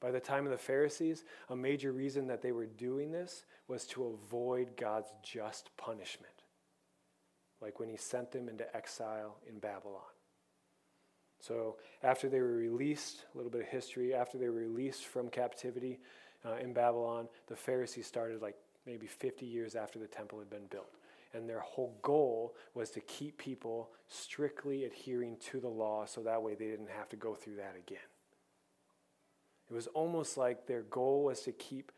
By 0.00 0.10
the 0.10 0.20
time 0.20 0.46
of 0.46 0.50
the 0.50 0.58
Pharisees, 0.58 1.24
a 1.50 1.56
major 1.56 1.92
reason 1.92 2.26
that 2.28 2.40
they 2.40 2.52
were 2.52 2.66
doing 2.66 3.12
this 3.12 3.44
was 3.68 3.84
to 3.88 4.04
avoid 4.04 4.76
God's 4.76 5.12
just 5.22 5.76
punishment, 5.76 6.32
like 7.60 7.78
when 7.78 7.88
he 7.88 7.96
sent 7.96 8.32
them 8.32 8.48
into 8.48 8.74
exile 8.74 9.36
in 9.46 9.58
Babylon. 9.58 10.00
So, 11.38 11.76
after 12.02 12.28
they 12.28 12.40
were 12.40 12.52
released, 12.52 13.24
a 13.34 13.36
little 13.36 13.50
bit 13.50 13.62
of 13.62 13.68
history, 13.68 14.14
after 14.14 14.36
they 14.36 14.48
were 14.48 14.60
released 14.60 15.06
from 15.06 15.28
captivity 15.28 16.00
uh, 16.44 16.56
in 16.56 16.72
Babylon, 16.72 17.28
the 17.46 17.56
Pharisees 17.56 18.06
started 18.06 18.42
like 18.42 18.56
maybe 18.86 19.06
50 19.06 19.46
years 19.46 19.74
after 19.74 19.98
the 19.98 20.06
temple 20.06 20.38
had 20.38 20.50
been 20.50 20.66
built. 20.70 20.96
And 21.32 21.48
their 21.48 21.60
whole 21.60 21.96
goal 22.02 22.56
was 22.74 22.90
to 22.90 23.00
keep 23.00 23.38
people 23.38 23.90
strictly 24.08 24.84
adhering 24.84 25.36
to 25.50 25.60
the 25.60 25.68
law 25.68 26.04
so 26.04 26.22
that 26.22 26.42
way 26.42 26.54
they 26.54 26.66
didn't 26.66 26.90
have 26.90 27.08
to 27.10 27.16
go 27.16 27.34
through 27.34 27.56
that 27.56 27.76
again. 27.76 27.98
It 29.70 29.74
was 29.74 29.86
almost 29.88 30.36
like 30.36 30.66
their 30.66 30.82
goal 30.82 31.24
was 31.24 31.42
to 31.42 31.52
keep 31.52 31.92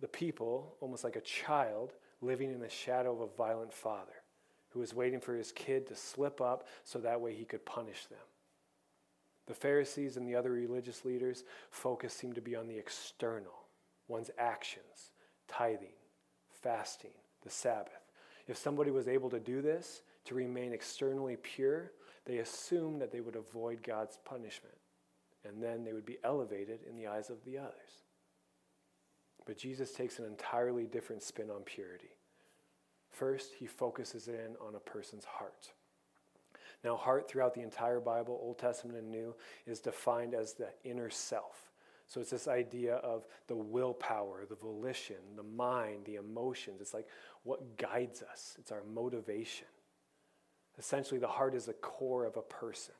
the 0.00 0.08
people, 0.08 0.76
almost 0.80 1.04
like 1.04 1.16
a 1.16 1.20
child, 1.20 1.94
living 2.20 2.52
in 2.52 2.60
the 2.60 2.68
shadow 2.68 3.12
of 3.12 3.20
a 3.20 3.36
violent 3.36 3.72
father 3.72 4.12
who 4.70 4.80
was 4.80 4.92
waiting 4.92 5.20
for 5.20 5.34
his 5.34 5.52
kid 5.52 5.86
to 5.86 5.94
slip 5.94 6.40
up 6.40 6.66
so 6.84 6.98
that 6.98 7.20
way 7.20 7.34
he 7.34 7.44
could 7.44 7.64
punish 7.64 8.06
them. 8.06 8.18
The 9.46 9.54
Pharisees 9.54 10.16
and 10.16 10.26
the 10.26 10.34
other 10.34 10.50
religious 10.50 11.04
leaders' 11.04 11.44
focus 11.70 12.12
seemed 12.12 12.34
to 12.34 12.40
be 12.40 12.56
on 12.56 12.66
the 12.66 12.78
external, 12.78 13.66
one's 14.08 14.30
actions, 14.38 15.12
tithing, 15.48 15.94
fasting, 16.50 17.12
the 17.42 17.50
Sabbath. 17.50 17.92
If 18.48 18.56
somebody 18.56 18.90
was 18.90 19.06
able 19.06 19.30
to 19.30 19.40
do 19.40 19.62
this, 19.62 20.02
to 20.24 20.34
remain 20.34 20.72
externally 20.72 21.36
pure, 21.36 21.92
they 22.24 22.38
assumed 22.38 23.00
that 23.00 23.12
they 23.12 23.20
would 23.20 23.36
avoid 23.36 23.82
God's 23.82 24.18
punishment, 24.24 24.74
and 25.46 25.62
then 25.62 25.84
they 25.84 25.92
would 25.92 26.06
be 26.06 26.18
elevated 26.24 26.80
in 26.88 26.96
the 26.96 27.06
eyes 27.06 27.30
of 27.30 27.44
the 27.44 27.58
others. 27.58 28.04
But 29.46 29.58
Jesus 29.58 29.92
takes 29.92 30.18
an 30.18 30.24
entirely 30.24 30.86
different 30.86 31.22
spin 31.22 31.50
on 31.50 31.62
purity. 31.62 32.16
First, 33.10 33.52
he 33.58 33.66
focuses 33.66 34.28
in 34.28 34.56
on 34.60 34.74
a 34.74 34.80
person's 34.80 35.24
heart. 35.24 35.72
Now, 36.82 36.96
heart 36.96 37.28
throughout 37.28 37.54
the 37.54 37.62
entire 37.62 38.00
Bible, 38.00 38.38
Old 38.42 38.58
Testament 38.58 38.98
and 38.98 39.10
New, 39.10 39.34
is 39.66 39.80
defined 39.80 40.34
as 40.34 40.52
the 40.52 40.68
inner 40.84 41.10
self. 41.10 41.70
So 42.08 42.20
it's 42.20 42.30
this 42.30 42.48
idea 42.48 42.96
of 42.96 43.26
the 43.46 43.56
willpower, 43.56 44.44
the 44.48 44.54
volition, 44.54 45.16
the 45.36 45.42
mind, 45.42 46.04
the 46.04 46.16
emotions. 46.16 46.80
It's 46.80 46.92
like 46.92 47.08
what 47.42 47.78
guides 47.78 48.22
us, 48.22 48.56
it's 48.58 48.72
our 48.72 48.82
motivation. 48.92 49.66
Essentially, 50.78 51.20
the 51.20 51.28
heart 51.28 51.54
is 51.54 51.66
the 51.66 51.72
core 51.74 52.26
of 52.26 52.36
a 52.36 52.42
person. 52.42 52.94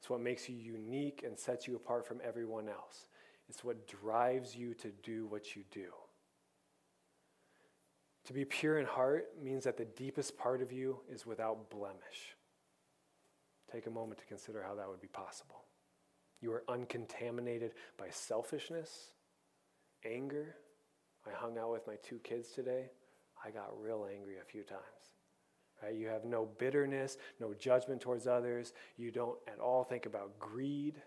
It's 0.00 0.08
what 0.08 0.20
makes 0.20 0.48
you 0.48 0.56
unique 0.56 1.22
and 1.26 1.38
sets 1.38 1.68
you 1.68 1.76
apart 1.76 2.06
from 2.06 2.20
everyone 2.26 2.68
else. 2.68 3.06
It's 3.50 3.62
what 3.62 3.86
drives 3.86 4.56
you 4.56 4.72
to 4.74 4.90
do 5.02 5.26
what 5.26 5.54
you 5.54 5.62
do. 5.70 5.88
To 8.24 8.32
be 8.32 8.44
pure 8.44 8.78
in 8.78 8.86
heart 8.86 9.26
means 9.42 9.64
that 9.64 9.76
the 9.76 9.84
deepest 9.84 10.38
part 10.38 10.62
of 10.62 10.72
you 10.72 11.00
is 11.10 11.26
without 11.26 11.68
blemish. 11.68 12.36
Take 13.70 13.86
a 13.86 13.90
moment 13.90 14.20
to 14.20 14.26
consider 14.26 14.62
how 14.62 14.74
that 14.76 14.88
would 14.88 15.00
be 15.00 15.08
possible. 15.08 15.64
You 16.40 16.52
are 16.52 16.64
uncontaminated 16.68 17.72
by 17.98 18.08
selfishness, 18.10 19.10
anger. 20.04 20.56
I 21.26 21.36
hung 21.36 21.58
out 21.58 21.72
with 21.72 21.86
my 21.86 21.96
two 22.02 22.18
kids 22.20 22.50
today. 22.52 22.86
I 23.44 23.50
got 23.50 23.78
real 23.78 24.08
angry 24.10 24.36
a 24.40 24.50
few 24.50 24.62
times. 24.62 24.80
Right? 25.82 25.94
You 25.94 26.08
have 26.08 26.24
no 26.24 26.48
bitterness, 26.58 27.16
no 27.38 27.54
judgment 27.54 28.00
towards 28.00 28.26
others. 28.26 28.72
You 28.96 29.10
don't 29.10 29.38
at 29.48 29.58
all 29.58 29.84
think 29.84 30.06
about 30.06 30.38
greed. 30.38 31.00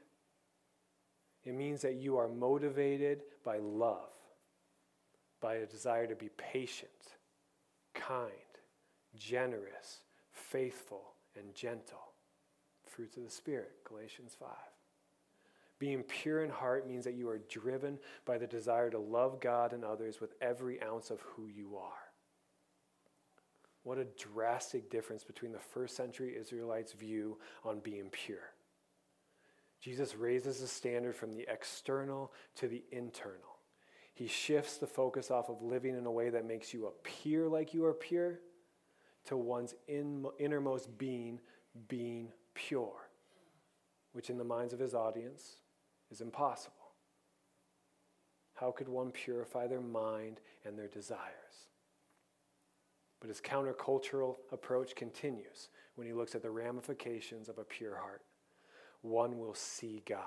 It 1.44 1.54
means 1.54 1.82
that 1.82 1.96
you 1.96 2.18
are 2.18 2.28
motivated 2.28 3.24
by 3.44 3.58
love, 3.58 4.14
by 5.42 5.56
a 5.56 5.66
desire 5.66 6.08
to 6.08 6.16
be 6.16 6.30
patient, 6.38 6.90
kind, 7.94 8.32
generous, 9.16 10.00
faithful, 10.32 11.14
and 11.36 11.54
gentle 11.54 12.14
fruits 12.94 13.18
of 13.18 13.24
the 13.24 13.30
Spirit, 13.30 13.72
Galatians 13.88 14.36
5. 14.40 14.50
Being 15.80 16.04
pure 16.04 16.44
in 16.44 16.50
heart 16.50 16.88
means 16.88 17.04
that 17.04 17.16
you 17.16 17.28
are 17.28 17.40
driven 17.50 18.00
by 18.26 18.38
the 18.38 18.48
desire 18.48 18.90
to 18.90 19.00
love 19.00 19.42
God 19.42 19.74
and 19.74 19.84
others 19.84 20.22
with 20.22 20.34
every 20.42 20.82
ounce 20.82 21.10
of 21.10 21.20
who 21.22 21.48
you 21.48 21.76
are. 21.76 22.13
What 23.84 23.98
a 23.98 24.06
drastic 24.06 24.90
difference 24.90 25.24
between 25.24 25.52
the 25.52 25.60
first 25.60 25.96
century 25.96 26.36
Israelites' 26.40 26.94
view 26.94 27.38
on 27.66 27.80
being 27.80 28.10
pure. 28.10 28.54
Jesus 29.82 30.16
raises 30.16 30.62
the 30.62 30.68
standard 30.68 31.16
from 31.16 31.34
the 31.34 31.46
external 31.50 32.32
to 32.56 32.70
the 32.70 32.84
internal. 32.92 33.60
He 34.14 34.28
shifts 34.28 34.78
the 34.78 34.88
focus 34.88 35.30
off 35.30 35.50
of 35.50 35.62
living 35.62 35.98
in 35.98 36.06
a 36.06 36.12
way 36.12 36.30
that 36.30 36.46
makes 36.46 36.74
you 36.74 36.88
appear 36.88 37.50
like 37.50 37.74
you 37.74 37.84
are 37.84 37.94
pure 37.94 38.40
to 39.26 39.36
one's 39.36 39.74
in, 39.88 40.26
innermost 40.40 40.98
being 40.98 41.40
being 41.88 42.32
pure, 42.54 43.10
which 44.12 44.30
in 44.30 44.38
the 44.38 44.44
minds 44.44 44.74
of 44.74 44.80
his 44.80 44.94
audience 44.94 45.58
is 46.12 46.22
impossible. 46.22 46.76
How 48.54 48.72
could 48.72 48.88
one 48.88 49.12
purify 49.12 49.68
their 49.68 49.82
mind 49.82 50.40
and 50.64 50.78
their 50.78 50.88
desires? 50.88 51.73
But 53.24 53.30
his 53.30 53.40
countercultural 53.40 54.36
approach 54.52 54.98
continues 54.98 55.70
when 55.96 56.06
he 56.06 56.12
looks 56.12 56.36
at 56.36 56.42
the 56.42 56.52
ramifications 56.52 57.48
of 57.48 57.58
a 57.58 57.64
pure 57.64 57.96
heart. 57.96 58.22
One 59.02 59.40
will 59.40 59.54
see 59.54 60.04
God. 60.06 60.20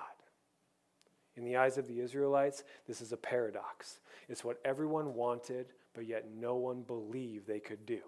In 1.37 1.45
the 1.45 1.57
eyes 1.57 1.77
of 1.77 1.87
the 1.89 2.01
Israelites, 2.01 2.65
this 2.89 3.03
is 3.03 3.13
a 3.13 3.19
paradox. 3.19 4.01
It's 4.31 4.45
what 4.45 4.63
everyone 4.65 5.13
wanted, 5.13 5.67
but 5.93 6.07
yet 6.07 6.31
no 6.41 6.55
one 6.55 6.81
believed 6.81 7.47
they 7.47 7.61
could 7.61 7.85
do. 7.85 8.01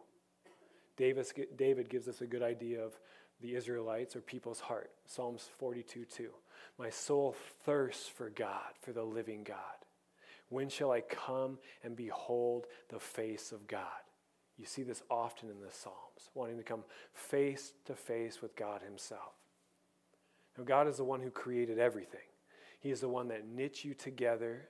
David 0.97 1.90
gives 1.90 2.09
us 2.09 2.23
a 2.23 2.26
good 2.26 2.42
idea 2.42 2.83
of 2.83 2.99
the 3.42 3.57
Israelites 3.57 4.16
or 4.16 4.23
people's 4.23 4.61
heart. 4.61 4.90
Psalms 5.04 5.50
42 5.59 6.07
2. 6.07 6.30
My 6.78 6.88
soul 6.88 7.37
thirsts 7.66 8.09
for 8.09 8.30
God, 8.30 8.73
for 8.80 8.95
the 8.95 9.04
living 9.04 9.45
God. 9.45 9.59
When 10.49 10.71
shall 10.71 10.92
I 10.92 11.02
come 11.02 11.59
and 11.85 11.95
behold 11.95 12.68
the 12.88 12.99
face 12.99 13.52
of 13.52 13.66
God? 13.66 13.85
You 14.59 14.67
see 14.67 14.83
this 14.83 15.03
often 15.09 15.49
in 15.49 15.61
the 15.61 15.71
Psalms, 15.71 16.31
wanting 16.35 16.57
to 16.59 16.65
come 16.65 16.83
face 17.15 17.73
to 17.87 17.95
face 17.95 18.43
with 18.43 18.57
God 18.57 18.83
Himself. 18.83 19.35
Now, 20.57 20.65
God 20.65 20.88
is 20.88 20.97
the 20.97 21.05
one 21.05 21.21
who 21.21 21.31
created 21.31 21.79
everything, 21.79 22.27
He 22.81 22.91
is 22.91 23.00
the 23.00 23.09
one 23.09 23.29
that 23.29 23.47
knit 23.47 23.85
you 23.85 23.95
together, 23.95 24.69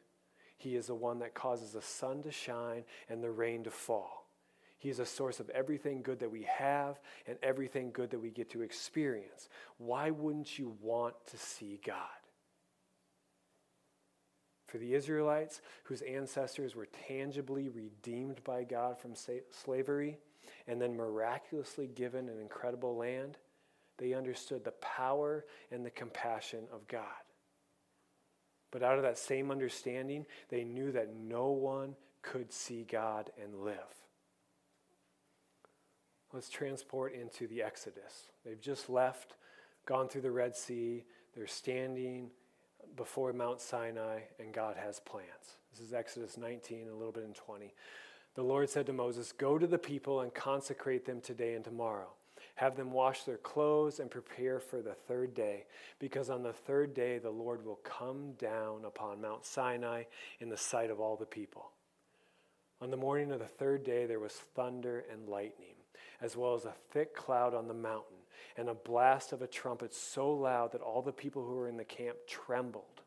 He 0.59 0.77
is 0.77 0.89
the 0.89 0.95
one 0.95 1.19
that 1.21 1.35
causes 1.35 1.73
the 1.73 1.83
sun 1.83 2.23
to 2.25 2.31
shine 2.31 2.85
and 3.09 3.23
the 3.23 3.31
rain 3.31 3.65
to 3.65 3.71
fall. 3.71 4.27
He 4.77 4.91
is 4.91 5.01
a 5.01 5.07
source 5.07 5.41
of 5.41 5.51
everything 5.51 6.03
good 6.03 6.21
that 6.21 6.31
we 6.31 6.45
have 6.45 7.01
and 7.27 7.37
everything 7.43 7.91
good 7.91 8.11
that 8.11 8.21
we 8.21 8.31
get 8.31 8.49
to 8.51 8.63
experience. 8.63 9.49
Why 9.79 10.11
wouldn't 10.11 10.57
you 10.57 10.77
want 10.81 11.15
to 11.27 11.37
see 11.37 11.81
God? 11.85 11.97
For 14.69 14.79
the 14.79 14.95
Israelites, 14.95 15.63
whose 15.85 16.03
ancestors 16.03 16.77
were 16.77 16.89
tangibly 17.09 17.69
redeemed 17.69 18.45
by 18.45 18.65
God 18.65 18.99
from 18.99 19.15
slavery 19.51 20.19
and 20.67 20.81
then 20.81 20.95
miraculously 20.95 21.87
given 21.87 22.29
an 22.29 22.39
incredible 22.39 22.95
land, 22.95 23.39
they 23.97 24.13
understood 24.13 24.65
the 24.65 24.73
power 24.73 25.47
and 25.73 25.85
the 25.85 25.91
compassion 25.91 26.65
of 26.73 26.87
God. 26.87 27.03
But 28.71 28.83
out 28.83 28.99
of 28.99 29.03
that 29.03 29.17
same 29.17 29.51
understanding, 29.51 30.27
they 30.51 30.65
knew 30.65 30.93
that 30.93 31.17
no 31.17 31.49
one 31.49 31.97
could 32.21 32.53
see 32.53 32.85
God 32.85 33.31
and 33.43 33.65
live. 33.65 33.77
Let's 36.35 36.51
transport 36.51 37.15
into 37.15 37.47
the 37.47 37.63
Exodus. 37.63 38.29
They've 38.45 38.61
just 38.61 38.91
left, 38.91 39.37
gone 39.87 40.09
through 40.09 40.21
the 40.21 40.31
Red 40.31 40.55
Sea. 40.55 41.05
They're 41.35 41.47
standing 41.47 42.31
before 42.97 43.33
Mount 43.33 43.61
Sinai, 43.61 44.21
and 44.39 44.53
God 44.53 44.77
has 44.77 45.01
plans. 45.01 45.59
This 45.73 45.81
is 45.81 45.93
Exodus 45.93 46.37
19, 46.37 46.89
a 46.89 46.95
little 46.95 47.13
bit 47.13 47.25
in 47.25 47.33
20. 47.33 47.73
The 48.35 48.43
Lord 48.43 48.71
said 48.71 48.87
to 48.87 48.93
Moses, 48.93 49.33
Go 49.33 49.59
to 49.59 49.67
the 49.67 49.79
people 49.79 50.21
and 50.21 50.33
consecrate 50.33 51.05
them 51.05 51.21
today 51.21 51.55
and 51.55 51.65
tomorrow. 51.65 52.09
Have 52.57 52.77
them 52.77 52.93
wash 52.93 53.25
their 53.25 53.37
clothes 53.37 54.01
and 54.01 54.11
prepare 54.11 54.59
for 54.59 54.83
the 54.83 54.95
third 54.95 55.35
day, 55.35 55.65
because 55.99 56.31
on 56.31 56.43
the 56.43 56.53
third 56.53 56.95
day 56.95 57.19
the 57.19 57.31
Lord 57.31 57.65
will 57.65 57.81
come 57.85 58.33
down 58.33 58.85
upon 58.85 59.21
Mount 59.21 59.45
Sinai 59.45 60.05
in 60.41 60.49
the 60.49 60.57
sight 60.57 60.91
of 60.91 61.01
all 61.01 61.17
the 61.17 61.27
people. 61.27 61.71
On 62.81 62.91
the 62.91 62.97
morning 62.97 63.33
of 63.33 63.41
the 63.41 63.47
third 63.47 63.85
day 63.85 64.07
there 64.07 64.21
was 64.21 64.33
thunder 64.33 65.05
and 65.13 65.29
lightning, 65.29 65.75
as 66.21 66.37
well 66.37 66.55
as 66.55 66.65
a 66.65 66.75
thick 66.91 67.15
cloud 67.15 67.55
on 67.55 67.69
the 67.69 67.75
mountain, 67.75 68.17
and 68.57 68.69
a 68.69 68.75
blast 68.75 69.33
of 69.33 69.43
a 69.43 69.47
trumpet 69.47 69.95
so 69.95 70.31
loud 70.31 70.73
that 70.73 70.81
all 70.81 71.03
the 71.03 71.13
people 71.13 71.45
who 71.45 71.55
were 71.55 71.69
in 71.69 71.77
the 71.77 71.85
camp 71.85 72.17
trembled. 72.27 73.03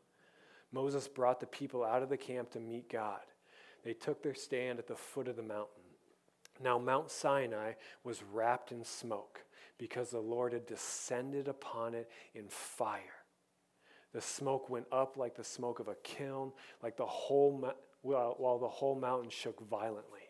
Moses 0.72 1.08
brought 1.08 1.40
the 1.40 1.46
people 1.46 1.84
out 1.84 2.02
of 2.02 2.08
the 2.08 2.16
camp 2.16 2.50
to 2.52 2.60
meet 2.60 2.90
God. 2.90 3.20
They 3.84 3.92
took 3.92 4.22
their 4.22 4.34
stand 4.34 4.78
at 4.78 4.86
the 4.86 4.96
foot 4.96 5.28
of 5.28 5.36
the 5.36 5.42
mountain. 5.42 5.82
Now, 6.62 6.78
Mount 6.78 7.10
Sinai 7.10 7.72
was 8.04 8.22
wrapped 8.32 8.72
in 8.72 8.84
smoke 8.84 9.44
because 9.78 10.10
the 10.10 10.20
Lord 10.20 10.52
had 10.52 10.66
descended 10.66 11.48
upon 11.48 11.94
it 11.94 12.08
in 12.34 12.48
fire. 12.48 13.24
The 14.12 14.20
smoke 14.20 14.70
went 14.70 14.86
up 14.92 15.16
like 15.16 15.34
the 15.34 15.44
smoke 15.44 15.80
of 15.80 15.88
a 15.88 15.96
kiln, 16.04 16.52
like 16.82 16.96
the 16.96 17.06
whole 17.06 17.72
while 18.02 18.58
the 18.58 18.68
whole 18.68 18.94
mountain 18.94 19.30
shook 19.30 19.60
violently. 19.68 20.21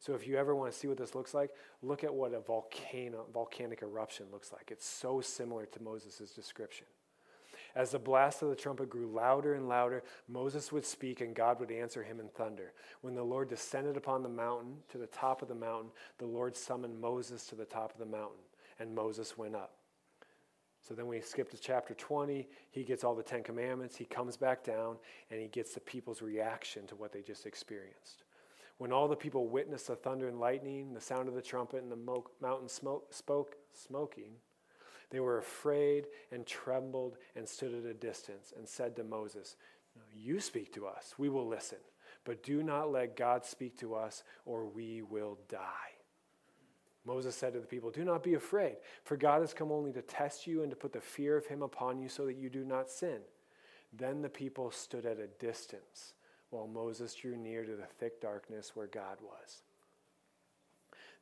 So, 0.00 0.14
if 0.14 0.26
you 0.26 0.36
ever 0.36 0.54
want 0.54 0.72
to 0.72 0.78
see 0.78 0.88
what 0.88 0.96
this 0.96 1.14
looks 1.14 1.34
like, 1.34 1.50
look 1.82 2.04
at 2.04 2.12
what 2.12 2.32
a 2.32 2.40
volcano, 2.40 3.26
volcanic 3.32 3.82
eruption 3.82 4.26
looks 4.32 4.50
like. 4.50 4.70
It's 4.70 4.86
so 4.86 5.20
similar 5.20 5.66
to 5.66 5.82
Moses' 5.82 6.30
description. 6.30 6.86
As 7.76 7.90
the 7.90 7.98
blast 7.98 8.42
of 8.42 8.48
the 8.48 8.56
trumpet 8.56 8.90
grew 8.90 9.06
louder 9.06 9.54
and 9.54 9.68
louder, 9.68 10.02
Moses 10.26 10.72
would 10.72 10.84
speak 10.84 11.20
and 11.20 11.34
God 11.34 11.60
would 11.60 11.70
answer 11.70 12.02
him 12.02 12.18
in 12.18 12.28
thunder. 12.28 12.72
When 13.02 13.14
the 13.14 13.22
Lord 13.22 13.48
descended 13.48 13.96
upon 13.96 14.22
the 14.22 14.28
mountain, 14.28 14.78
to 14.88 14.98
the 14.98 15.06
top 15.06 15.42
of 15.42 15.48
the 15.48 15.54
mountain, 15.54 15.90
the 16.18 16.26
Lord 16.26 16.56
summoned 16.56 16.98
Moses 16.98 17.46
to 17.46 17.54
the 17.54 17.64
top 17.64 17.92
of 17.92 17.98
the 17.98 18.06
mountain, 18.06 18.40
and 18.80 18.94
Moses 18.94 19.38
went 19.38 19.54
up. 19.54 19.74
So 20.80 20.94
then 20.94 21.06
we 21.06 21.20
skip 21.20 21.50
to 21.50 21.58
chapter 21.58 21.94
20. 21.94 22.48
He 22.70 22.84
gets 22.84 23.04
all 23.04 23.14
the 23.14 23.22
Ten 23.22 23.42
Commandments. 23.42 23.96
He 23.96 24.06
comes 24.06 24.36
back 24.38 24.64
down 24.64 24.96
and 25.30 25.38
he 25.38 25.46
gets 25.46 25.74
the 25.74 25.80
people's 25.80 26.22
reaction 26.22 26.86
to 26.86 26.96
what 26.96 27.12
they 27.12 27.20
just 27.20 27.44
experienced. 27.44 28.24
When 28.80 28.92
all 28.92 29.08
the 29.08 29.14
people 29.14 29.46
witnessed 29.46 29.88
the 29.88 29.94
thunder 29.94 30.26
and 30.26 30.40
lightning, 30.40 30.94
the 30.94 31.02
sound 31.02 31.28
of 31.28 31.34
the 31.34 31.42
trumpet, 31.42 31.82
and 31.82 31.92
the 31.92 31.96
mo- 31.96 32.30
mountain 32.40 32.66
smoke, 32.66 33.12
spoke, 33.12 33.56
smoking, 33.74 34.32
they 35.10 35.20
were 35.20 35.36
afraid 35.36 36.06
and 36.32 36.46
trembled 36.46 37.18
and 37.36 37.46
stood 37.46 37.74
at 37.74 37.84
a 37.84 37.92
distance 37.92 38.54
and 38.56 38.66
said 38.66 38.96
to 38.96 39.04
Moses, 39.04 39.56
You 40.16 40.40
speak 40.40 40.72
to 40.72 40.86
us, 40.86 41.12
we 41.18 41.28
will 41.28 41.46
listen, 41.46 41.76
but 42.24 42.42
do 42.42 42.62
not 42.62 42.90
let 42.90 43.16
God 43.16 43.44
speak 43.44 43.76
to 43.80 43.94
us, 43.94 44.22
or 44.46 44.64
we 44.64 45.02
will 45.02 45.36
die. 45.50 45.92
Moses 47.04 47.36
said 47.36 47.52
to 47.52 47.60
the 47.60 47.66
people, 47.66 47.90
Do 47.90 48.06
not 48.06 48.22
be 48.22 48.32
afraid, 48.32 48.76
for 49.04 49.18
God 49.18 49.42
has 49.42 49.52
come 49.52 49.70
only 49.70 49.92
to 49.92 50.00
test 50.00 50.46
you 50.46 50.62
and 50.62 50.70
to 50.70 50.76
put 50.76 50.94
the 50.94 51.02
fear 51.02 51.36
of 51.36 51.44
him 51.44 51.60
upon 51.60 51.98
you 51.98 52.08
so 52.08 52.24
that 52.24 52.38
you 52.38 52.48
do 52.48 52.64
not 52.64 52.88
sin. 52.88 53.18
Then 53.92 54.22
the 54.22 54.30
people 54.30 54.70
stood 54.70 55.04
at 55.04 55.18
a 55.18 55.26
distance 55.26 56.14
while 56.50 56.66
Moses 56.66 57.14
drew 57.14 57.36
near 57.36 57.64
to 57.64 57.76
the 57.76 57.86
thick 57.98 58.20
darkness 58.20 58.72
where 58.74 58.86
God 58.86 59.18
was. 59.22 59.62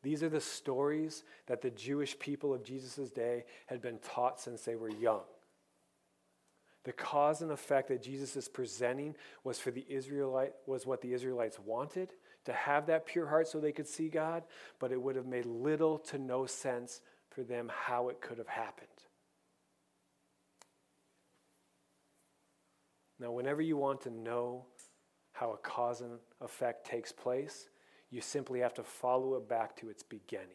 These 0.03 0.23
are 0.23 0.29
the 0.29 0.41
stories 0.41 1.25
that 1.47 1.61
the 1.61 1.71
Jewish 1.71 2.19
people 2.19 2.55
of 2.55 2.65
Jesus' 2.65 3.11
day 3.11 3.45
had 3.67 3.81
been 3.81 3.99
taught 3.99 4.41
since 4.41 4.63
they 4.63 4.77
were 4.77 4.91
young. 4.91 5.23
The 6.85 6.93
cause 6.93 7.43
and 7.43 7.51
effect 7.51 7.89
that 7.89 8.03
Jesus 8.03 8.37
is 8.37 8.49
presenting 8.49 9.15
was 9.45 9.59
for 9.59 9.71
the 9.71 9.85
Israelite 9.89 10.55
was 10.67 10.87
what 10.87 11.03
the 11.03 11.13
Israelites 11.13 11.59
wanted 11.59 12.11
to 12.45 12.53
have 12.53 12.87
that 12.87 13.05
pure 13.05 13.27
heart 13.27 13.49
so 13.49 13.59
they 13.59 13.73
could 13.73 13.89
see 13.89 14.09
God, 14.09 14.45
but 14.79 14.93
it 14.93 15.03
would 15.03 15.17
have 15.17 15.27
made 15.27 15.45
little 15.45 15.99
to 15.99 16.19
no 16.19 16.47
sense 16.47 17.01
for 17.29 17.43
them 17.43 17.71
how 17.75 18.09
it 18.09 18.21
could 18.21 18.39
have 18.39 18.49
happened. 18.49 18.89
Now, 23.21 23.33
whenever 23.33 23.61
you 23.61 23.77
want 23.77 24.03
to 24.03 24.11
know 24.11 24.65
how 25.39 25.53
a 25.53 25.57
cause 25.57 26.01
and 26.01 26.19
effect 26.41 26.85
takes 26.85 27.13
place, 27.13 27.69
you 28.11 28.21
simply 28.21 28.61
have 28.61 28.75
to 28.75 28.83
follow 28.83 29.35
it 29.35 29.49
back 29.49 29.77
to 29.77 29.89
its 29.89 30.03
beginning. 30.03 30.49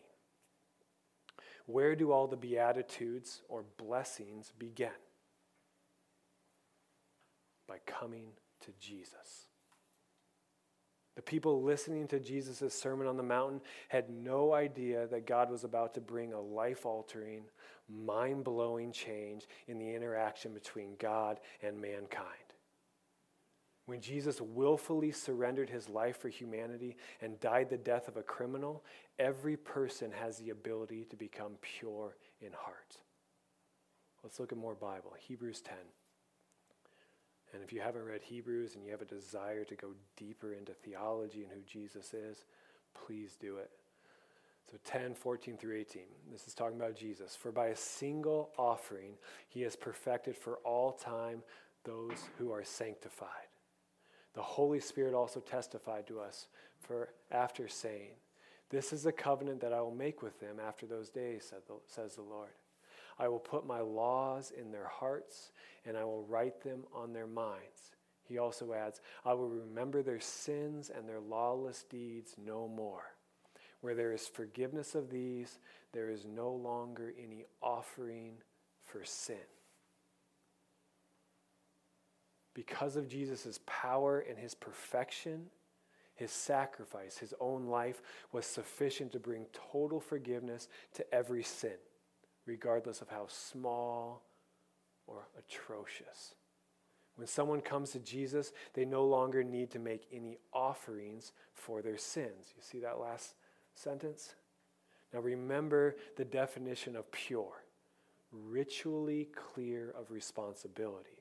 Where 1.66 1.96
do 1.96 2.12
all 2.12 2.28
the 2.28 2.36
Beatitudes 2.36 3.42
or 3.48 3.64
blessings 3.78 4.52
begin? 4.58 4.90
By 7.68 7.78
coming 7.86 8.32
to 8.66 8.72
Jesus. 8.80 9.48
The 11.16 11.22
people 11.22 11.62
listening 11.62 12.08
to 12.08 12.20
Jesus' 12.20 12.74
Sermon 12.74 13.08
on 13.08 13.18
the 13.18 13.24
Mountain 13.24 13.62
had 13.88 14.10
no 14.10 14.54
idea 14.54 15.08
that 15.08 15.28
God 15.28 15.50
was 15.50 15.64
about 15.64 15.94
to 15.94 16.02
bring 16.02 16.34
a 16.34 16.42
life 16.42 16.86
altering, 16.86 17.44
mind 17.88 18.44
blowing 18.44 18.92
change 18.92 19.46
in 19.68 19.78
the 19.78 19.94
interaction 19.94 20.54
between 20.54 20.96
God 21.00 21.40
and 21.62 21.80
mankind. 21.80 22.43
When 23.94 24.02
Jesus 24.02 24.42
willfully 24.42 25.12
surrendered 25.12 25.70
his 25.70 25.88
life 25.88 26.18
for 26.18 26.28
humanity 26.28 26.98
and 27.22 27.40
died 27.40 27.70
the 27.70 27.78
death 27.78 28.08
of 28.08 28.18
a 28.18 28.24
criminal, 28.24 28.84
every 29.20 29.56
person 29.56 30.12
has 30.20 30.40
the 30.40 30.50
ability 30.50 31.06
to 31.12 31.16
become 31.16 31.52
pure 31.62 32.18
in 32.42 32.54
heart. 32.54 32.98
Let's 34.24 34.40
look 34.40 34.52
at 34.52 34.58
more 34.58 34.74
Bible. 34.74 35.14
Hebrews 35.20 35.62
10. 35.62 35.76
And 37.54 37.62
if 37.62 37.72
you 37.72 37.82
haven't 37.82 38.06
read 38.06 38.24
Hebrews 38.24 38.74
and 38.74 38.84
you 38.84 38.90
have 38.90 39.04
a 39.04 39.06
desire 39.06 39.64
to 39.64 39.76
go 39.76 39.90
deeper 40.18 40.54
into 40.54 40.72
theology 40.72 41.44
and 41.44 41.52
who 41.52 41.62
Jesus 41.62 42.16
is, 42.16 42.46
please 43.06 43.38
do 43.40 43.58
it. 43.58 43.70
So 44.72 44.80
10, 44.86 45.14
14 45.14 45.56
through 45.56 45.78
18. 45.78 46.02
This 46.32 46.48
is 46.48 46.56
talking 46.56 46.78
about 46.78 46.96
Jesus. 46.96 47.36
For 47.36 47.52
by 47.52 47.68
a 47.68 47.76
single 47.76 48.50
offering, 48.58 49.12
he 49.50 49.62
has 49.62 49.76
perfected 49.76 50.36
for 50.36 50.56
all 50.66 50.94
time 50.94 51.44
those 51.84 52.18
who 52.40 52.52
are 52.52 52.64
sanctified. 52.64 53.53
The 54.34 54.42
Holy 54.42 54.80
Spirit 54.80 55.14
also 55.14 55.40
testified 55.40 56.08
to 56.08 56.20
us 56.20 56.48
for 56.80 57.10
after 57.32 57.68
saying, 57.68 58.16
This 58.70 58.92
is 58.92 59.04
the 59.04 59.12
covenant 59.12 59.62
that 59.62 59.74
I 59.74 59.82
will 59.82 59.94
make 59.94 60.22
with 60.22 60.40
them 60.40 60.58
after 60.66 60.86
those 60.86 61.10
days, 61.10 61.52
says 61.88 62.16
the 62.16 62.22
Lord. 62.22 62.50
I 63.20 63.28
will 63.28 63.40
put 63.40 63.68
my 63.68 63.80
laws 63.80 64.52
in 64.52 64.72
their 64.72 64.88
hearts, 64.88 65.52
and 65.86 65.96
I 65.96 66.04
will 66.04 66.24
write 66.24 66.62
them 66.64 66.84
on 66.94 67.14
their 67.14 67.28
minds. 67.28 67.92
He 68.28 68.40
also 68.40 68.74
adds, 68.74 69.02
I 69.24 69.34
will 69.34 69.50
remember 69.50 70.02
their 70.02 70.20
sins 70.20 70.90
and 70.90 71.08
their 71.08 71.20
lawless 71.20 71.84
deeds 71.84 72.36
no 72.44 72.68
more. 72.68 73.04
Where 73.82 73.96
there 73.96 74.14
is 74.14 74.28
forgiveness 74.28 74.96
of 74.96 75.10
these, 75.10 75.60
there 75.92 76.10
is 76.10 76.26
no 76.26 76.52
longer 76.52 77.14
any 77.22 77.46
offering 77.62 78.38
for 78.82 79.04
sin 79.04 79.36
because 82.54 82.96
of 82.96 83.08
Jesus' 83.08 83.60
power 83.66 84.20
and 84.20 84.38
his 84.38 84.54
perfection, 84.54 85.48
his 86.16 86.32
sacrifice, 86.32 87.18
his 87.18 87.34
own 87.40 87.68
life 87.68 88.02
was 88.32 88.46
sufficient 88.46 89.12
to 89.14 89.20
bring 89.20 89.46
total 89.72 90.00
forgiveness 90.00 90.68
to 90.94 91.14
every 91.14 91.44
sin, 91.44 91.78
regardless 92.46 93.02
of 93.02 93.10
how 93.10 93.26
small 93.28 94.24
or 95.08 95.28
atrocious. 95.38 96.36
When 97.16 97.28
someone 97.28 97.62
comes 97.62 97.92
to 97.92 98.00
Jesus, 98.00 98.54
they 98.74 98.86
no 98.86 99.06
longer 99.06 99.44
need 99.44 99.72
to 99.72 99.80
make 99.80 100.08
any 100.12 100.38
offerings 100.52 101.32
for 101.54 101.82
their 101.82 101.98
sins. 101.98 102.54
You 102.56 102.62
see 102.62 102.80
that 102.80 103.00
last 103.00 103.36
sentence? 103.76 104.36
Now 105.14 105.20
remember 105.20 105.96
the 106.18 106.26
definition 106.26 106.96
of 106.96 107.12
pure 107.12 107.64
ritually 108.34 109.30
clear 109.36 109.94
of 109.98 110.12
responsibility. 110.12 111.13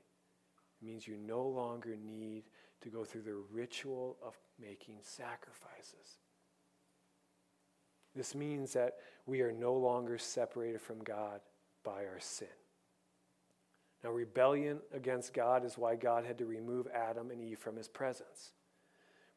Means 0.83 1.07
you 1.07 1.16
no 1.16 1.42
longer 1.47 1.97
need 1.97 2.45
to 2.83 2.88
go 2.88 3.05
through 3.05 3.23
the 3.23 3.37
ritual 3.53 4.16
of 4.23 4.37
making 4.61 4.97
sacrifices. 5.03 6.18
This 8.14 8.35
means 8.35 8.73
that 8.73 8.97
we 9.25 9.40
are 9.40 9.53
no 9.53 9.75
longer 9.75 10.18
separated 10.18 10.81
from 10.81 11.03
God 11.05 11.40
by 11.85 12.05
our 12.05 12.18
sin. 12.18 12.49
Now, 14.03 14.11
rebellion 14.11 14.81
against 14.92 15.33
God 15.33 15.64
is 15.64 15.79
why 15.79 15.95
God 15.95 16.25
had 16.25 16.38
to 16.38 16.47
remove 16.47 16.88
Adam 16.92 17.31
and 17.31 17.40
Eve 17.40 17.59
from 17.59 17.77
his 17.77 17.88
presence. 17.88 18.51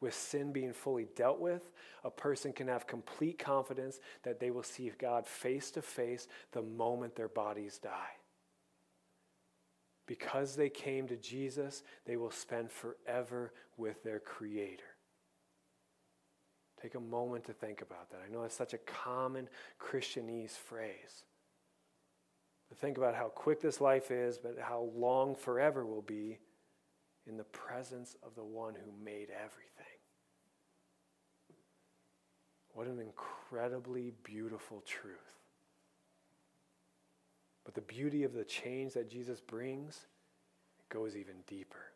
With 0.01 0.13
sin 0.13 0.51
being 0.51 0.73
fully 0.73 1.07
dealt 1.15 1.39
with, 1.39 1.69
a 2.03 2.09
person 2.09 2.51
can 2.51 2.67
have 2.67 2.87
complete 2.87 3.39
confidence 3.39 3.99
that 4.23 4.39
they 4.39 4.51
will 4.51 4.63
see 4.63 4.91
God 4.97 5.25
face 5.25 5.71
to 5.71 5.81
face 5.81 6.27
the 6.51 6.63
moment 6.63 7.15
their 7.15 7.29
bodies 7.29 7.77
die. 7.77 8.17
Because 10.07 10.55
they 10.55 10.69
came 10.69 11.07
to 11.07 11.17
Jesus, 11.17 11.83
they 12.05 12.15
will 12.15 12.31
spend 12.31 12.71
forever 12.71 13.53
with 13.77 14.03
their 14.03 14.19
Creator. 14.19 14.83
Take 16.81 16.95
a 16.95 16.99
moment 16.99 17.45
to 17.45 17.53
think 17.53 17.81
about 17.81 18.11
that. 18.11 18.19
I 18.23 18.31
know 18.31 18.43
it's 18.43 18.55
such 18.55 18.73
a 18.73 18.79
common 18.79 19.49
Christianese 19.79 20.51
phrase. 20.51 21.23
But 22.69 22.77
think 22.77 22.97
about 22.97 23.15
how 23.15 23.29
quick 23.29 23.61
this 23.61 23.81
life 23.81 24.11
is, 24.11 24.37
but 24.37 24.57
how 24.61 24.89
long 24.95 25.35
forever 25.35 25.85
will 25.85 26.01
be 26.01 26.39
in 27.27 27.37
the 27.37 27.43
presence 27.43 28.15
of 28.21 28.35
the 28.35 28.43
one 28.43 28.75
who 28.75 28.91
made 29.03 29.29
everything. 29.29 29.85
What 32.73 32.87
an 32.87 32.99
incredibly 32.99 34.11
beautiful 34.23 34.83
truth. 34.85 35.15
But 37.65 37.73
the 37.73 37.81
beauty 37.81 38.23
of 38.23 38.33
the 38.33 38.45
change 38.45 38.93
that 38.93 39.09
Jesus 39.09 39.41
brings 39.41 40.05
goes 40.89 41.17
even 41.17 41.35
deeper. 41.47 41.91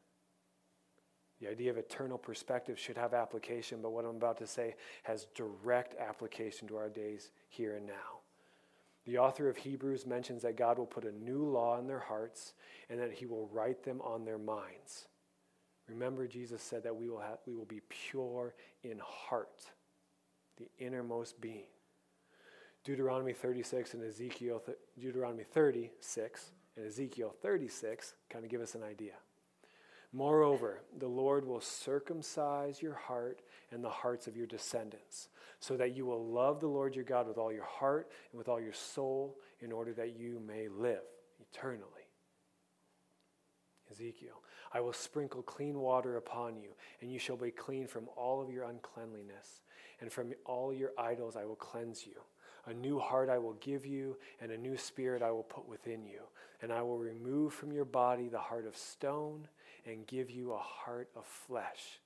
The 1.39 1.47
idea 1.47 1.71
of 1.71 1.77
eternal 1.77 2.17
perspective 2.17 2.77
should 2.77 2.97
have 2.97 3.13
application, 3.13 3.79
but 3.81 3.91
what 3.91 4.03
I'm 4.03 4.17
about 4.17 4.37
to 4.39 4.47
say 4.47 4.75
has 5.03 5.27
direct 5.35 5.95
application 5.97 6.67
to 6.67 6.75
our 6.75 6.89
days 6.89 7.31
here 7.47 7.75
and 7.75 7.87
now. 7.87 8.19
The 9.05 9.19
author 9.19 9.47
of 9.47 9.55
Hebrews 9.55 10.05
mentions 10.05 10.41
that 10.41 10.57
God 10.57 10.77
will 10.77 10.85
put 10.85 11.05
a 11.05 11.11
new 11.11 11.45
law 11.45 11.79
in 11.79 11.87
their 11.87 11.99
hearts 11.99 12.53
and 12.89 12.99
that 12.99 13.13
he 13.13 13.25
will 13.25 13.47
write 13.53 13.83
them 13.83 14.01
on 14.01 14.25
their 14.25 14.37
minds. 14.37 15.07
Remember, 15.87 16.27
Jesus 16.27 16.61
said 16.61 16.83
that 16.83 16.95
we 16.95 17.09
will, 17.09 17.19
have, 17.19 17.39
we 17.47 17.55
will 17.55 17.65
be 17.65 17.81
pure 17.89 18.53
in 18.83 18.99
heart, 18.99 19.65
the 20.57 20.67
innermost 20.77 21.39
being. 21.39 21.63
Deuteronomy 22.83 23.33
36 23.33 23.93
and 23.93 24.03
Ezekiel, 24.03 24.61
Deuteronomy 24.99 25.43
36 25.43 26.51
and 26.77 26.85
Ezekiel 26.85 27.33
36 27.41 28.15
kind 28.29 28.45
of 28.45 28.51
give 28.51 28.61
us 28.61 28.75
an 28.75 28.83
idea. 28.83 29.13
Moreover, 30.11 30.81
the 30.97 31.07
Lord 31.07 31.45
will 31.45 31.61
circumcise 31.61 32.81
your 32.81 32.95
heart 32.95 33.41
and 33.71 33.83
the 33.83 33.89
hearts 33.89 34.25
of 34.25 34.35
your 34.35 34.47
descendants, 34.47 35.29
so 35.59 35.77
that 35.77 35.95
you 35.95 36.05
will 36.05 36.25
love 36.25 36.59
the 36.59 36.67
Lord 36.67 36.95
your 36.95 37.03
God 37.03 37.27
with 37.27 37.37
all 37.37 37.51
your 37.51 37.65
heart 37.65 38.09
and 38.31 38.37
with 38.37 38.47
all 38.47 38.59
your 38.59 38.73
soul, 38.73 39.37
in 39.59 39.71
order 39.71 39.93
that 39.93 40.17
you 40.17 40.39
may 40.39 40.67
live 40.67 41.03
eternally. 41.39 42.07
Ezekiel, 43.91 44.41
I 44.73 44.81
will 44.81 44.93
sprinkle 44.93 45.43
clean 45.43 45.77
water 45.77 46.17
upon 46.17 46.57
you, 46.57 46.69
and 47.01 47.11
you 47.11 47.19
shall 47.19 47.37
be 47.37 47.51
clean 47.51 47.85
from 47.85 48.07
all 48.15 48.41
of 48.41 48.49
your 48.49 48.63
uncleanliness, 48.63 49.61
and 50.01 50.11
from 50.11 50.33
all 50.45 50.73
your 50.73 50.91
idols 50.97 51.35
I 51.35 51.45
will 51.45 51.55
cleanse 51.55 52.07
you. 52.07 52.21
A 52.65 52.73
new 52.73 52.99
heart 52.99 53.29
I 53.29 53.37
will 53.37 53.53
give 53.53 53.85
you, 53.85 54.17
and 54.41 54.51
a 54.51 54.57
new 54.57 54.77
spirit 54.77 55.21
I 55.21 55.31
will 55.31 55.43
put 55.43 55.67
within 55.67 56.05
you. 56.05 56.21
And 56.61 56.71
I 56.73 56.81
will 56.81 56.97
remove 56.97 57.53
from 57.53 57.71
your 57.71 57.85
body 57.85 58.27
the 58.27 58.39
heart 58.39 58.65
of 58.65 58.75
stone 58.75 59.47
and 59.85 60.05
give 60.05 60.29
you 60.29 60.53
a 60.53 60.57
heart 60.57 61.09
of 61.15 61.25
flesh. 61.25 61.99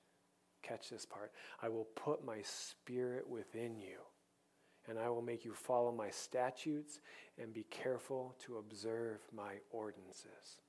Catch 0.62 0.90
this 0.90 1.04
part. 1.04 1.32
I 1.62 1.68
will 1.68 1.88
put 1.96 2.24
my 2.24 2.38
spirit 2.42 3.28
within 3.28 3.76
you, 3.76 3.98
and 4.88 4.98
I 4.98 5.10
will 5.10 5.22
make 5.22 5.44
you 5.44 5.52
follow 5.52 5.92
my 5.92 6.10
statutes 6.10 7.00
and 7.40 7.52
be 7.52 7.66
careful 7.70 8.34
to 8.46 8.56
observe 8.56 9.18
my 9.34 9.54
ordinances. 9.70 10.60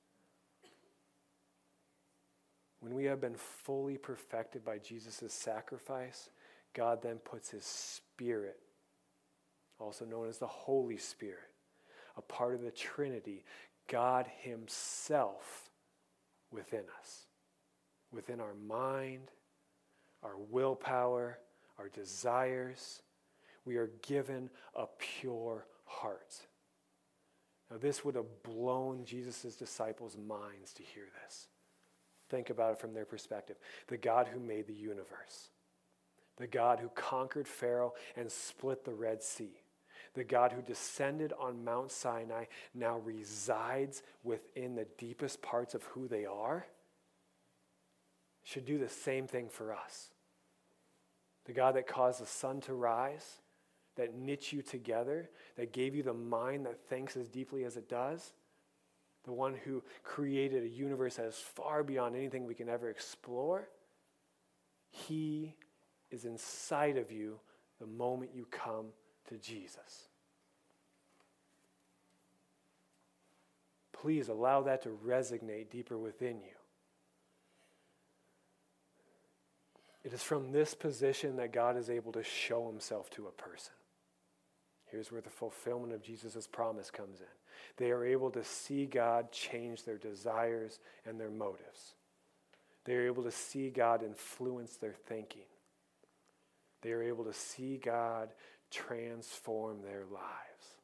When 2.80 2.94
we 2.94 3.04
have 3.04 3.20
been 3.20 3.36
fully 3.36 3.96
perfected 3.96 4.64
by 4.64 4.78
Jesus' 4.78 5.32
sacrifice, 5.32 6.28
God 6.74 7.00
then 7.02 7.16
puts 7.16 7.50
his 7.50 7.64
spirit, 7.64 8.58
also 9.78 10.04
known 10.04 10.28
as 10.28 10.38
the 10.38 10.46
Holy 10.46 10.96
Spirit, 10.96 11.50
a 12.16 12.22
part 12.22 12.54
of 12.54 12.62
the 12.62 12.70
Trinity, 12.70 13.44
God 13.88 14.26
Himself 14.40 15.70
within 16.50 16.84
us, 17.00 17.26
within 18.12 18.40
our 18.40 18.54
mind, 18.66 19.30
our 20.22 20.36
willpower, 20.50 21.38
our 21.78 21.88
desires. 21.88 23.02
We 23.64 23.76
are 23.76 23.90
given 24.02 24.50
a 24.74 24.86
pure 24.98 25.66
heart. 25.84 26.34
Now, 27.70 27.78
this 27.78 28.04
would 28.04 28.14
have 28.14 28.42
blown 28.42 29.04
Jesus' 29.04 29.56
disciples' 29.56 30.16
minds 30.16 30.72
to 30.74 30.82
hear 30.82 31.04
this. 31.24 31.48
Think 32.28 32.50
about 32.50 32.72
it 32.72 32.80
from 32.80 32.94
their 32.94 33.04
perspective. 33.04 33.56
The 33.88 33.96
God 33.96 34.28
who 34.28 34.40
made 34.40 34.66
the 34.66 34.74
universe, 34.74 35.50
the 36.36 36.46
God 36.46 36.80
who 36.80 36.88
conquered 36.90 37.48
Pharaoh 37.48 37.94
and 38.16 38.30
split 38.30 38.84
the 38.84 38.94
Red 38.94 39.22
Sea, 39.22 39.60
the 40.16 40.24
God 40.24 40.52
who 40.52 40.62
descended 40.62 41.32
on 41.38 41.62
Mount 41.62 41.92
Sinai 41.92 42.46
now 42.74 42.98
resides 42.98 44.02
within 44.24 44.74
the 44.74 44.86
deepest 44.96 45.42
parts 45.42 45.74
of 45.74 45.84
who 45.84 46.08
they 46.08 46.24
are, 46.24 46.66
should 48.42 48.64
do 48.64 48.78
the 48.78 48.88
same 48.88 49.26
thing 49.26 49.48
for 49.50 49.74
us. 49.74 50.08
The 51.44 51.52
God 51.52 51.76
that 51.76 51.86
caused 51.86 52.22
the 52.22 52.26
sun 52.26 52.62
to 52.62 52.72
rise, 52.72 53.42
that 53.96 54.14
knit 54.14 54.52
you 54.52 54.62
together, 54.62 55.28
that 55.56 55.72
gave 55.72 55.94
you 55.94 56.02
the 56.02 56.14
mind 56.14 56.64
that 56.64 56.88
thinks 56.88 57.16
as 57.16 57.28
deeply 57.28 57.64
as 57.64 57.76
it 57.76 57.88
does, 57.88 58.32
the 59.24 59.32
one 59.32 59.54
who 59.64 59.82
created 60.02 60.62
a 60.62 60.68
universe 60.68 61.16
that 61.16 61.26
is 61.26 61.36
far 61.36 61.82
beyond 61.82 62.16
anything 62.16 62.46
we 62.46 62.54
can 62.54 62.70
ever 62.70 62.88
explore, 62.88 63.68
he 64.88 65.54
is 66.10 66.24
inside 66.24 66.96
of 66.96 67.12
you 67.12 67.38
the 67.80 67.86
moment 67.86 68.30
you 68.34 68.46
come 68.50 68.86
to 69.28 69.36
Jesus. 69.36 70.08
Please 73.92 74.28
allow 74.28 74.62
that 74.62 74.82
to 74.82 74.98
resonate 75.06 75.70
deeper 75.70 75.96
within 75.96 76.36
you. 76.36 76.56
It 80.04 80.12
is 80.12 80.22
from 80.22 80.52
this 80.52 80.74
position 80.74 81.36
that 81.36 81.52
God 81.52 81.76
is 81.76 81.90
able 81.90 82.12
to 82.12 82.22
show 82.22 82.68
himself 82.68 83.10
to 83.10 83.26
a 83.26 83.32
person. 83.32 83.72
Here's 84.84 85.10
where 85.10 85.20
the 85.20 85.30
fulfillment 85.30 85.92
of 85.92 86.02
Jesus' 86.02 86.46
promise 86.46 86.90
comes 86.90 87.20
in. 87.20 87.26
They 87.76 87.90
are 87.90 88.04
able 88.04 88.30
to 88.30 88.44
see 88.44 88.86
God 88.86 89.32
change 89.32 89.82
their 89.82 89.98
desires 89.98 90.78
and 91.04 91.18
their 91.18 91.30
motives. 91.30 91.94
They 92.84 92.94
are 92.94 93.06
able 93.06 93.24
to 93.24 93.32
see 93.32 93.70
God 93.70 94.04
influence 94.04 94.76
their 94.76 94.94
thinking. 95.08 95.48
They 96.82 96.92
are 96.92 97.02
able 97.02 97.24
to 97.24 97.32
see 97.32 97.78
God 97.78 98.28
transform 98.76 99.82
their 99.82 100.04
lives. 100.12 100.76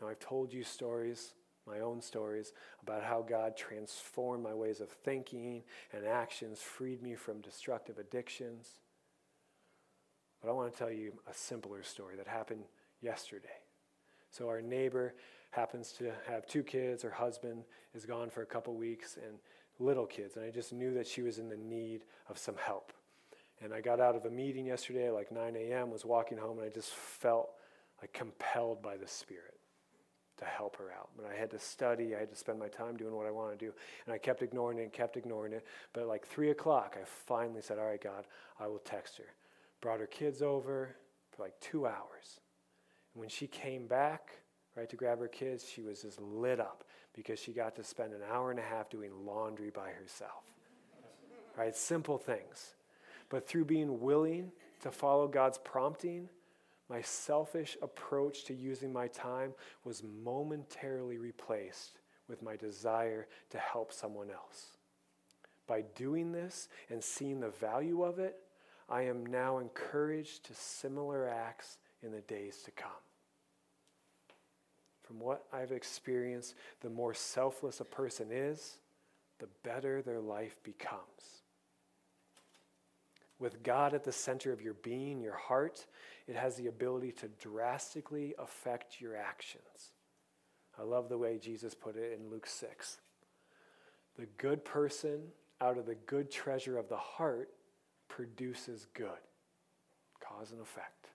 Now, 0.00 0.08
I've 0.08 0.18
told 0.18 0.52
you 0.52 0.64
stories, 0.64 1.34
my 1.66 1.80
own 1.80 2.00
stories, 2.00 2.52
about 2.82 3.04
how 3.04 3.22
God 3.22 3.56
transformed 3.56 4.42
my 4.42 4.54
ways 4.54 4.80
of 4.80 4.88
thinking 4.88 5.62
and 5.92 6.06
actions, 6.06 6.60
freed 6.60 7.02
me 7.02 7.14
from 7.14 7.40
destructive 7.40 7.98
addictions. 7.98 8.78
But 10.40 10.50
I 10.50 10.52
want 10.52 10.72
to 10.72 10.78
tell 10.78 10.90
you 10.90 11.12
a 11.30 11.34
simpler 11.34 11.82
story 11.82 12.16
that 12.16 12.26
happened 12.26 12.64
yesterday. 13.00 13.60
So, 14.30 14.48
our 14.48 14.60
neighbor 14.60 15.14
happens 15.50 15.92
to 15.92 16.10
have 16.26 16.46
two 16.46 16.62
kids. 16.62 17.02
Her 17.02 17.10
husband 17.10 17.64
is 17.94 18.04
gone 18.04 18.30
for 18.30 18.42
a 18.42 18.46
couple 18.46 18.74
weeks 18.74 19.16
and 19.16 19.38
little 19.78 20.06
kids. 20.06 20.36
And 20.36 20.44
I 20.44 20.50
just 20.50 20.72
knew 20.72 20.92
that 20.94 21.06
she 21.06 21.22
was 21.22 21.38
in 21.38 21.48
the 21.48 21.56
need 21.56 22.02
of 22.28 22.38
some 22.38 22.56
help. 22.56 22.92
And 23.64 23.72
I 23.72 23.80
got 23.80 23.98
out 23.98 24.14
of 24.14 24.26
a 24.26 24.30
meeting 24.30 24.66
yesterday 24.66 25.10
like 25.10 25.32
9 25.32 25.56
a.m., 25.56 25.90
was 25.90 26.04
walking 26.04 26.36
home, 26.36 26.58
and 26.58 26.66
I 26.66 26.70
just 26.70 26.90
felt 26.90 27.48
like 28.02 28.12
compelled 28.12 28.82
by 28.82 28.98
the 28.98 29.08
Spirit 29.08 29.54
to 30.36 30.44
help 30.44 30.76
her 30.76 30.92
out. 30.92 31.08
But 31.16 31.24
I 31.26 31.34
had 31.34 31.50
to 31.52 31.58
study, 31.58 32.14
I 32.14 32.18
had 32.20 32.30
to 32.30 32.36
spend 32.36 32.58
my 32.58 32.68
time 32.68 32.98
doing 32.98 33.14
what 33.14 33.26
I 33.26 33.30
want 33.30 33.58
to 33.58 33.64
do. 33.64 33.72
And 34.04 34.14
I 34.14 34.18
kept 34.18 34.42
ignoring 34.42 34.78
it 34.78 34.82
and 34.82 34.92
kept 34.92 35.16
ignoring 35.16 35.54
it. 35.54 35.64
But 35.94 36.06
like 36.06 36.26
3 36.26 36.50
o'clock, 36.50 36.98
I 37.00 37.04
finally 37.06 37.62
said, 37.62 37.78
All 37.78 37.86
right, 37.86 38.02
God, 38.02 38.26
I 38.60 38.66
will 38.66 38.80
text 38.80 39.16
her. 39.16 39.32
Brought 39.80 40.00
her 40.00 40.06
kids 40.06 40.42
over 40.42 40.94
for 41.30 41.42
like 41.42 41.58
two 41.60 41.86
hours. 41.86 42.40
And 43.14 43.20
when 43.20 43.30
she 43.30 43.46
came 43.46 43.86
back, 43.86 44.30
right, 44.76 44.90
to 44.90 44.96
grab 44.96 45.20
her 45.20 45.28
kids, 45.28 45.66
she 45.66 45.80
was 45.80 46.02
just 46.02 46.20
lit 46.20 46.60
up 46.60 46.84
because 47.14 47.38
she 47.38 47.52
got 47.52 47.76
to 47.76 47.84
spend 47.84 48.12
an 48.12 48.20
hour 48.30 48.50
and 48.50 48.60
a 48.60 48.62
half 48.62 48.90
doing 48.90 49.12
laundry 49.24 49.70
by 49.70 49.88
herself. 49.88 50.42
Right? 51.56 51.74
Simple 51.74 52.18
things. 52.18 52.74
But 53.34 53.48
through 53.48 53.64
being 53.64 53.98
willing 53.98 54.52
to 54.82 54.92
follow 54.92 55.26
God's 55.26 55.58
prompting, 55.58 56.28
my 56.88 57.02
selfish 57.02 57.76
approach 57.82 58.44
to 58.44 58.54
using 58.54 58.92
my 58.92 59.08
time 59.08 59.54
was 59.82 60.04
momentarily 60.04 61.18
replaced 61.18 61.98
with 62.28 62.42
my 62.42 62.54
desire 62.54 63.26
to 63.50 63.58
help 63.58 63.92
someone 63.92 64.30
else. 64.30 64.76
By 65.66 65.82
doing 65.96 66.30
this 66.30 66.68
and 66.88 67.02
seeing 67.02 67.40
the 67.40 67.50
value 67.50 68.04
of 68.04 68.20
it, 68.20 68.36
I 68.88 69.02
am 69.02 69.26
now 69.26 69.58
encouraged 69.58 70.44
to 70.44 70.54
similar 70.54 71.28
acts 71.28 71.78
in 72.04 72.12
the 72.12 72.20
days 72.20 72.62
to 72.66 72.70
come. 72.70 72.92
From 75.02 75.18
what 75.18 75.42
I've 75.52 75.72
experienced, 75.72 76.54
the 76.82 76.88
more 76.88 77.14
selfless 77.14 77.80
a 77.80 77.84
person 77.84 78.28
is, 78.30 78.76
the 79.40 79.48
better 79.64 80.02
their 80.02 80.20
life 80.20 80.62
becomes 80.62 81.42
with 83.38 83.62
God 83.62 83.94
at 83.94 84.04
the 84.04 84.12
center 84.12 84.52
of 84.52 84.62
your 84.62 84.74
being, 84.74 85.20
your 85.20 85.36
heart, 85.36 85.86
it 86.26 86.36
has 86.36 86.56
the 86.56 86.68
ability 86.68 87.12
to 87.12 87.28
drastically 87.40 88.34
affect 88.38 89.00
your 89.00 89.16
actions. 89.16 89.92
I 90.78 90.82
love 90.82 91.08
the 91.08 91.18
way 91.18 91.38
Jesus 91.38 91.74
put 91.74 91.96
it 91.96 92.18
in 92.18 92.30
Luke 92.30 92.46
6. 92.46 92.98
The 94.16 94.26
good 94.38 94.64
person 94.64 95.20
out 95.60 95.78
of 95.78 95.86
the 95.86 95.94
good 95.94 96.30
treasure 96.30 96.78
of 96.78 96.88
the 96.88 96.96
heart 96.96 97.50
produces 98.08 98.86
good, 98.94 99.08
cause 100.20 100.52
and 100.52 100.60
effect. 100.60 101.08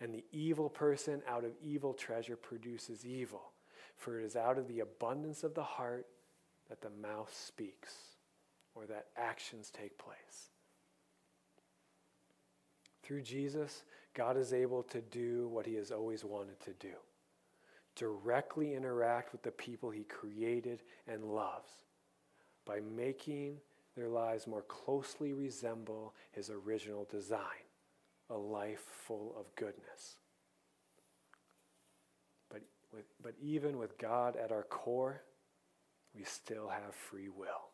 And 0.00 0.12
the 0.12 0.24
evil 0.30 0.68
person 0.68 1.22
out 1.26 1.44
of 1.44 1.52
evil 1.62 1.94
treasure 1.94 2.36
produces 2.36 3.06
evil, 3.06 3.52
For 3.96 4.20
it 4.20 4.24
is 4.24 4.36
out 4.36 4.58
of 4.58 4.68
the 4.68 4.80
abundance 4.80 5.42
of 5.42 5.54
the 5.54 5.62
heart 5.62 6.06
that 6.68 6.82
the 6.82 6.90
mouth 6.90 7.32
speaks 7.34 7.94
or 8.74 8.84
that 8.86 9.06
actions 9.16 9.70
take 9.70 9.96
place. 9.96 10.50
Through 13.06 13.22
Jesus, 13.22 13.84
God 14.14 14.36
is 14.36 14.52
able 14.52 14.82
to 14.84 15.00
do 15.00 15.46
what 15.46 15.64
he 15.64 15.74
has 15.74 15.92
always 15.92 16.24
wanted 16.24 16.58
to 16.60 16.72
do 16.80 16.94
directly 17.94 18.74
interact 18.74 19.32
with 19.32 19.42
the 19.42 19.50
people 19.52 19.90
he 19.90 20.02
created 20.02 20.82
and 21.08 21.24
loves 21.24 21.70
by 22.66 22.80
making 22.94 23.56
their 23.96 24.08
lives 24.08 24.46
more 24.46 24.62
closely 24.62 25.32
resemble 25.32 26.12
his 26.32 26.50
original 26.50 27.06
design 27.10 27.40
a 28.28 28.36
life 28.36 28.84
full 29.06 29.34
of 29.38 29.46
goodness. 29.54 30.18
But, 32.50 32.62
with, 32.92 33.06
but 33.22 33.34
even 33.40 33.78
with 33.78 33.96
God 33.96 34.36
at 34.36 34.52
our 34.52 34.64
core, 34.64 35.22
we 36.14 36.24
still 36.24 36.68
have 36.68 36.94
free 36.94 37.28
will. 37.28 37.70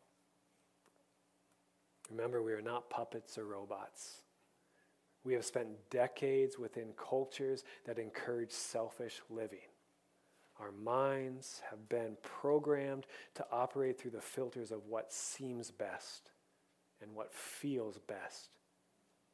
Remember, 2.09 2.41
we 2.43 2.53
are 2.53 2.61
not 2.61 2.89
puppets 2.89 3.37
or 3.37 3.45
robots. 3.45 4.21
We 5.23 5.33
have 5.33 5.45
spent 5.45 5.89
decades 5.89 6.59
within 6.59 6.89
cultures 6.97 7.63
that 7.85 7.99
encourage 7.99 8.51
selfish 8.51 9.21
living. 9.29 9.59
Our 10.59 10.71
minds 10.71 11.61
have 11.69 11.89
been 11.89 12.17
programmed 12.21 13.05
to 13.35 13.45
operate 13.51 13.99
through 13.99 14.11
the 14.11 14.21
filters 14.21 14.71
of 14.71 14.85
what 14.87 15.11
seems 15.11 15.71
best 15.71 16.31
and 17.01 17.15
what 17.15 17.33
feels 17.33 17.97
best 17.99 18.49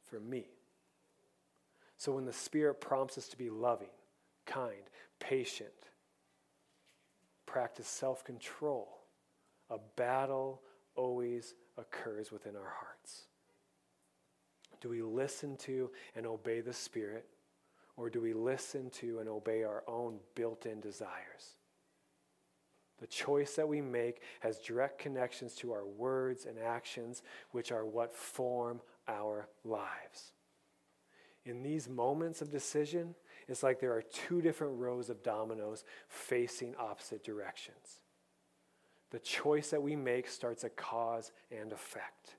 for 0.04 0.20
me. 0.20 0.46
So 1.98 2.12
when 2.12 2.24
the 2.24 2.32
Spirit 2.32 2.80
prompts 2.80 3.18
us 3.18 3.28
to 3.28 3.36
be 3.36 3.50
loving, 3.50 3.90
kind, 4.46 4.82
patient, 5.18 5.68
practice 7.44 7.88
self 7.88 8.24
control, 8.24 8.88
a 9.68 9.78
battle 9.96 10.62
always 10.96 11.54
occurs 11.76 12.32
within 12.32 12.56
our 12.56 12.72
hearts. 12.80 13.26
Do 14.80 14.88
we 14.88 15.02
listen 15.02 15.56
to 15.58 15.90
and 16.16 16.26
obey 16.26 16.60
the 16.60 16.72
Spirit, 16.72 17.26
or 17.96 18.08
do 18.08 18.20
we 18.20 18.32
listen 18.32 18.90
to 18.90 19.18
and 19.18 19.28
obey 19.28 19.62
our 19.62 19.84
own 19.86 20.18
built 20.34 20.66
in 20.66 20.80
desires? 20.80 21.56
The 22.98 23.06
choice 23.06 23.56
that 23.56 23.68
we 23.68 23.80
make 23.80 24.22
has 24.40 24.58
direct 24.58 24.98
connections 24.98 25.54
to 25.56 25.72
our 25.72 25.86
words 25.86 26.44
and 26.44 26.58
actions, 26.58 27.22
which 27.50 27.72
are 27.72 27.84
what 27.84 28.14
form 28.14 28.80
our 29.08 29.48
lives. 29.64 30.32
In 31.44 31.62
these 31.62 31.88
moments 31.88 32.42
of 32.42 32.50
decision, 32.50 33.14
it's 33.48 33.62
like 33.62 33.80
there 33.80 33.94
are 33.94 34.02
two 34.02 34.42
different 34.42 34.78
rows 34.78 35.08
of 35.08 35.22
dominoes 35.22 35.84
facing 36.08 36.74
opposite 36.78 37.24
directions. 37.24 38.00
The 39.10 39.18
choice 39.18 39.70
that 39.70 39.82
we 39.82 39.96
make 39.96 40.28
starts 40.28 40.62
a 40.62 40.68
cause 40.68 41.32
and 41.50 41.72
effect. 41.72 42.36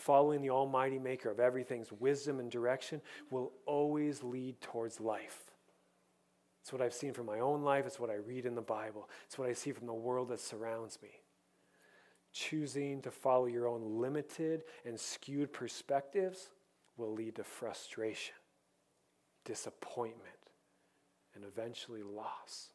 Following 0.00 0.40
the 0.40 0.48
Almighty 0.48 0.98
Maker 0.98 1.30
of 1.30 1.40
everything's 1.40 1.92
wisdom 1.92 2.40
and 2.40 2.50
direction 2.50 3.02
will 3.30 3.52
always 3.66 4.22
lead 4.22 4.58
towards 4.62 4.98
life. 4.98 5.50
It's 6.62 6.72
what 6.72 6.80
I've 6.80 6.94
seen 6.94 7.12
from 7.12 7.26
my 7.26 7.40
own 7.40 7.62
life, 7.62 7.84
it's 7.86 8.00
what 8.00 8.08
I 8.08 8.14
read 8.14 8.46
in 8.46 8.54
the 8.54 8.62
Bible, 8.62 9.10
it's 9.26 9.38
what 9.38 9.46
I 9.46 9.52
see 9.52 9.72
from 9.72 9.86
the 9.86 9.92
world 9.92 10.30
that 10.30 10.40
surrounds 10.40 10.98
me. 11.02 11.10
Choosing 12.32 13.02
to 13.02 13.10
follow 13.10 13.44
your 13.44 13.68
own 13.68 14.00
limited 14.00 14.62
and 14.86 14.98
skewed 14.98 15.52
perspectives 15.52 16.48
will 16.96 17.12
lead 17.12 17.36
to 17.36 17.44
frustration, 17.44 18.36
disappointment, 19.44 20.24
and 21.34 21.44
eventually 21.44 22.02
loss. 22.02 22.70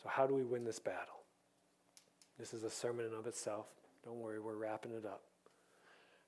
So, 0.00 0.08
how 0.08 0.28
do 0.28 0.34
we 0.34 0.44
win 0.44 0.62
this 0.62 0.78
battle? 0.78 1.24
This 2.38 2.54
is 2.54 2.62
a 2.62 2.70
sermon 2.70 3.06
in 3.06 3.12
of 3.12 3.26
itself. 3.26 3.66
Don't 4.04 4.18
worry, 4.18 4.40
we're 4.40 4.54
wrapping 4.54 4.92
it 4.92 5.04
up. 5.04 5.22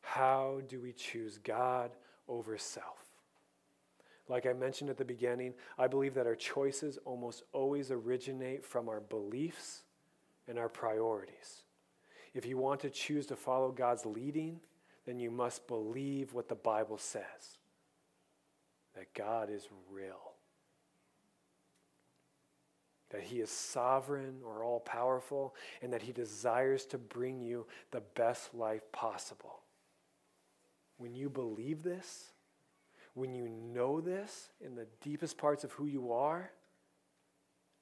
How 0.03 0.61
do 0.69 0.81
we 0.81 0.93
choose 0.93 1.39
God 1.39 1.91
over 2.29 2.59
self? 2.59 2.99
Like 4.29 4.47
I 4.47 4.53
mentioned 4.53 4.91
at 4.91 4.97
the 4.97 5.05
beginning, 5.05 5.55
I 5.79 5.89
believe 5.89 6.15
that 6.15 6.27
our 6.27 6.37
choices 6.37 6.99
almost 7.05 7.43
always 7.53 7.91
originate 7.91 8.65
from 8.65 8.89
our 8.89 9.01
beliefs 9.01 9.83
and 10.49 10.59
our 10.59 10.69
priorities. 10.69 11.63
If 12.35 12.47
you 12.47 12.57
want 12.57 12.81
to 12.81 12.91
choose 12.91 13.27
to 13.27 13.37
follow 13.37 13.71
God's 13.71 14.07
leading, 14.07 14.61
then 15.07 15.19
you 15.19 15.31
must 15.31 15.67
believe 15.67 16.33
what 16.33 16.49
the 16.49 16.55
Bible 16.55 16.99
says 16.99 17.59
that 18.95 19.13
God 19.15 19.51
is 19.51 19.69
real, 19.91 20.32
that 23.13 23.23
He 23.23 23.41
is 23.41 23.51
sovereign 23.51 24.41
or 24.45 24.65
all 24.65 24.81
powerful, 24.81 25.55
and 25.81 25.93
that 25.93 26.03
He 26.03 26.13
desires 26.13 26.85
to 26.87 26.99
bring 26.99 27.41
you 27.41 27.67
the 27.91 28.03
best 28.15 28.55
life 28.55 28.91
possible. 28.93 29.61
When 30.99 31.15
you 31.15 31.31
believe 31.31 31.83
this, 31.83 32.33
when 33.15 33.35
you 33.35 33.49
know 33.49 34.01
this 34.01 34.49
in 34.65 34.75
the 34.75 34.87
deepest 35.03 35.37
parts 35.39 35.65
of 35.65 35.73
who 35.73 35.87
you 35.87 36.13
are, 36.13 36.51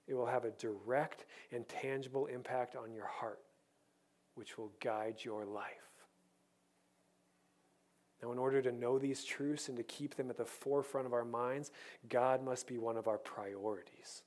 it 0.07 0.15
will 0.15 0.27
have 0.27 0.45
a 0.45 0.51
direct 0.51 1.27
and 1.53 1.69
tangible 1.69 2.27
impact 2.27 2.75
on 2.75 2.93
your 2.93 3.07
heart, 3.07 3.41
which 4.35 4.59
will 4.59 4.73
guide 4.81 5.17
your 5.23 5.45
life. 5.45 5.67
Now, 8.23 8.33
in 8.33 8.39
order 8.39 8.61
to 8.61 8.73
know 8.73 8.99
these 8.99 9.25
truths 9.25 9.69
and 9.69 9.77
to 9.79 9.83
keep 9.83 10.15
them 10.15 10.29
at 10.29 10.37
the 10.37 10.45
forefront 10.45 11.07
of 11.07 11.15
our 11.15 11.25
minds, 11.25 11.71
God 12.09 12.45
must 12.45 12.67
be 12.67 12.77
one 12.77 12.97
of 12.97 13.09
our 13.09 13.17
priorities. 13.17 14.23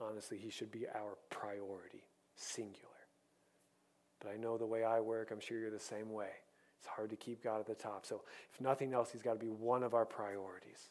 Honestly, 0.00 0.38
He 0.38 0.50
should 0.50 0.70
be 0.70 0.86
our 0.88 1.18
priority, 1.28 2.04
singular. 2.34 2.88
But 4.20 4.32
I 4.32 4.36
know 4.36 4.56
the 4.56 4.66
way 4.66 4.84
I 4.84 5.00
work, 5.00 5.30
I'm 5.30 5.40
sure 5.40 5.58
you're 5.58 5.70
the 5.70 5.78
same 5.78 6.12
way. 6.12 6.30
It's 6.78 6.88
hard 6.88 7.10
to 7.10 7.16
keep 7.16 7.42
God 7.42 7.60
at 7.60 7.66
the 7.66 7.74
top. 7.74 8.06
So, 8.06 8.22
if 8.52 8.60
nothing 8.60 8.94
else, 8.94 9.10
He's 9.12 9.22
got 9.22 9.34
to 9.34 9.38
be 9.38 9.50
one 9.50 9.82
of 9.82 9.94
our 9.94 10.06
priorities. 10.06 10.90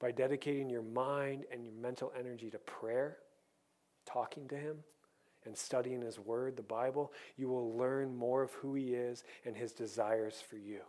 By 0.00 0.10
dedicating 0.10 0.70
your 0.70 0.82
mind 0.82 1.44
and 1.52 1.64
your 1.64 1.74
mental 1.74 2.12
energy 2.18 2.50
to 2.50 2.58
prayer, 2.58 3.18
talking 4.06 4.48
to 4.48 4.56
Him, 4.56 4.78
and 5.44 5.56
studying 5.56 6.00
His 6.00 6.18
Word, 6.18 6.56
the 6.56 6.62
Bible, 6.62 7.12
you 7.36 7.48
will 7.48 7.76
learn 7.76 8.16
more 8.16 8.42
of 8.42 8.52
who 8.52 8.74
He 8.74 8.94
is 8.94 9.24
and 9.44 9.56
His 9.56 9.72
desires 9.72 10.42
for 10.48 10.56
you 10.56 10.80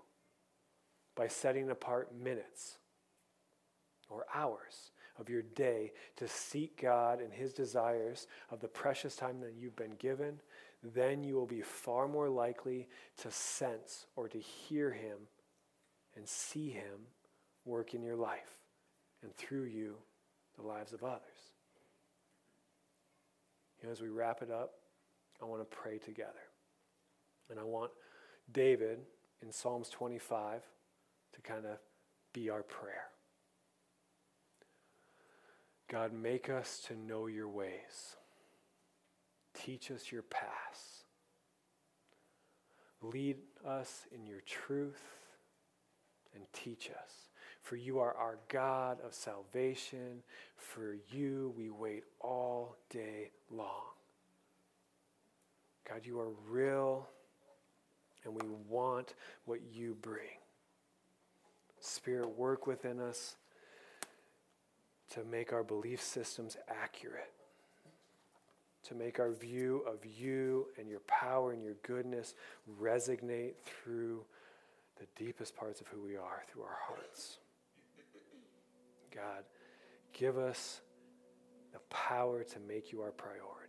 by 1.16 1.28
setting 1.28 1.70
apart 1.70 2.16
minutes 2.18 2.78
or 4.10 4.26
hours 4.34 4.92
of 5.20 5.30
your 5.30 5.42
day 5.42 5.92
to 6.18 6.28
seek 6.28 6.82
God 6.82 7.22
and 7.22 7.32
His 7.32 7.54
desires 7.54 8.28
of 8.50 8.60
the 8.60 8.68
precious 8.68 9.16
time 9.16 9.40
that 9.42 9.54
you've 9.58 9.76
been 9.76 9.96
given, 9.98 10.40
then 10.84 11.24
you 11.24 11.36
will 11.36 11.46
be 11.46 11.62
far 11.62 12.08
more 12.08 12.30
likely 12.30 12.88
to 13.18 13.32
sense 13.32 14.06
or 14.16 14.28
to 14.28 14.40
hear 14.40 14.92
Him 14.92 15.18
and 16.16 16.28
see 16.28 16.70
Him 16.70 17.08
work 17.66 17.94
in 17.94 18.04
your 18.04 18.16
life 18.16 18.58
and 19.24 19.36
through 19.36 19.64
you, 19.64 19.96
the 20.58 20.66
lives 20.66 20.94
of 20.94 21.04
others. 21.04 21.22
You 23.82 23.88
know, 23.88 23.92
as 23.92 24.02
we 24.02 24.10
wrap 24.10 24.42
it 24.42 24.52
up, 24.52 24.74
I 25.42 25.46
want 25.46 25.62
to 25.62 25.78
pray 25.78 25.98
together. 25.98 26.32
And 27.50 27.60
I 27.60 27.64
want 27.64 27.92
David 28.52 29.00
in 29.42 29.52
Psalms 29.52 29.90
25 29.90 30.62
to 31.34 31.42
kind 31.42 31.66
of 31.66 31.78
be 32.34 32.50
our 32.50 32.64
prayer. 32.64 33.10
God, 35.88 36.14
make 36.14 36.50
us 36.50 36.82
to 36.88 36.96
know 36.96 37.28
your 37.28 37.48
ways. 37.48 38.16
Teach 39.54 39.92
us 39.92 40.12
your 40.12 40.24
paths. 40.24 41.04
Lead 43.02 43.38
us 43.66 44.08
in 44.14 44.26
your 44.26 44.42
truth 44.42 45.02
and 46.34 46.44
teach 46.54 46.90
us. 46.90 47.30
For 47.62 47.76
you 47.76 48.00
are 48.00 48.14
our 48.16 48.38
God 48.50 49.00
of 49.06 49.14
salvation. 49.14 50.24
For 50.56 50.98
you 51.12 51.54
we 51.56 51.70
wait 51.70 52.04
all 52.20 52.78
day 52.90 53.32
long. 53.52 53.96
God, 55.88 56.02
you 56.04 56.20
are 56.20 56.32
real, 56.50 57.08
and 58.24 58.34
we 58.34 58.48
want 58.68 59.14
what 59.46 59.60
you 59.72 59.96
bring. 60.02 60.40
Spirit, 61.80 62.30
work 62.38 62.66
within 62.66 63.00
us 63.00 63.36
to 65.12 65.24
make 65.24 65.54
our 65.54 65.64
belief 65.64 66.02
systems 66.02 66.58
accurate, 66.70 67.32
to 68.84 68.96
make 68.96 69.20
our 69.20 69.32
view 69.32 69.84
of 69.88 70.06
you 70.06 70.68
and 70.78 70.90
your 70.90 71.02
power 71.02 71.52
and 71.52 71.64
your 71.64 71.76
goodness 71.84 72.34
resonate 72.82 73.54
through 73.66 74.24
the 75.00 75.24
deepest 75.24 75.56
parts 75.56 75.82
of 75.82 75.88
who 75.88 76.02
we 76.02 76.16
are, 76.16 76.44
through 76.52 76.64
our 76.64 76.78
hearts. 76.88 77.38
God, 79.14 79.44
give 80.14 80.38
us 80.38 80.82
the 81.74 81.80
power 81.90 82.44
to 82.44 82.60
make 82.68 82.92
you 82.92 83.02
our 83.02 83.12
priority. 83.12 83.65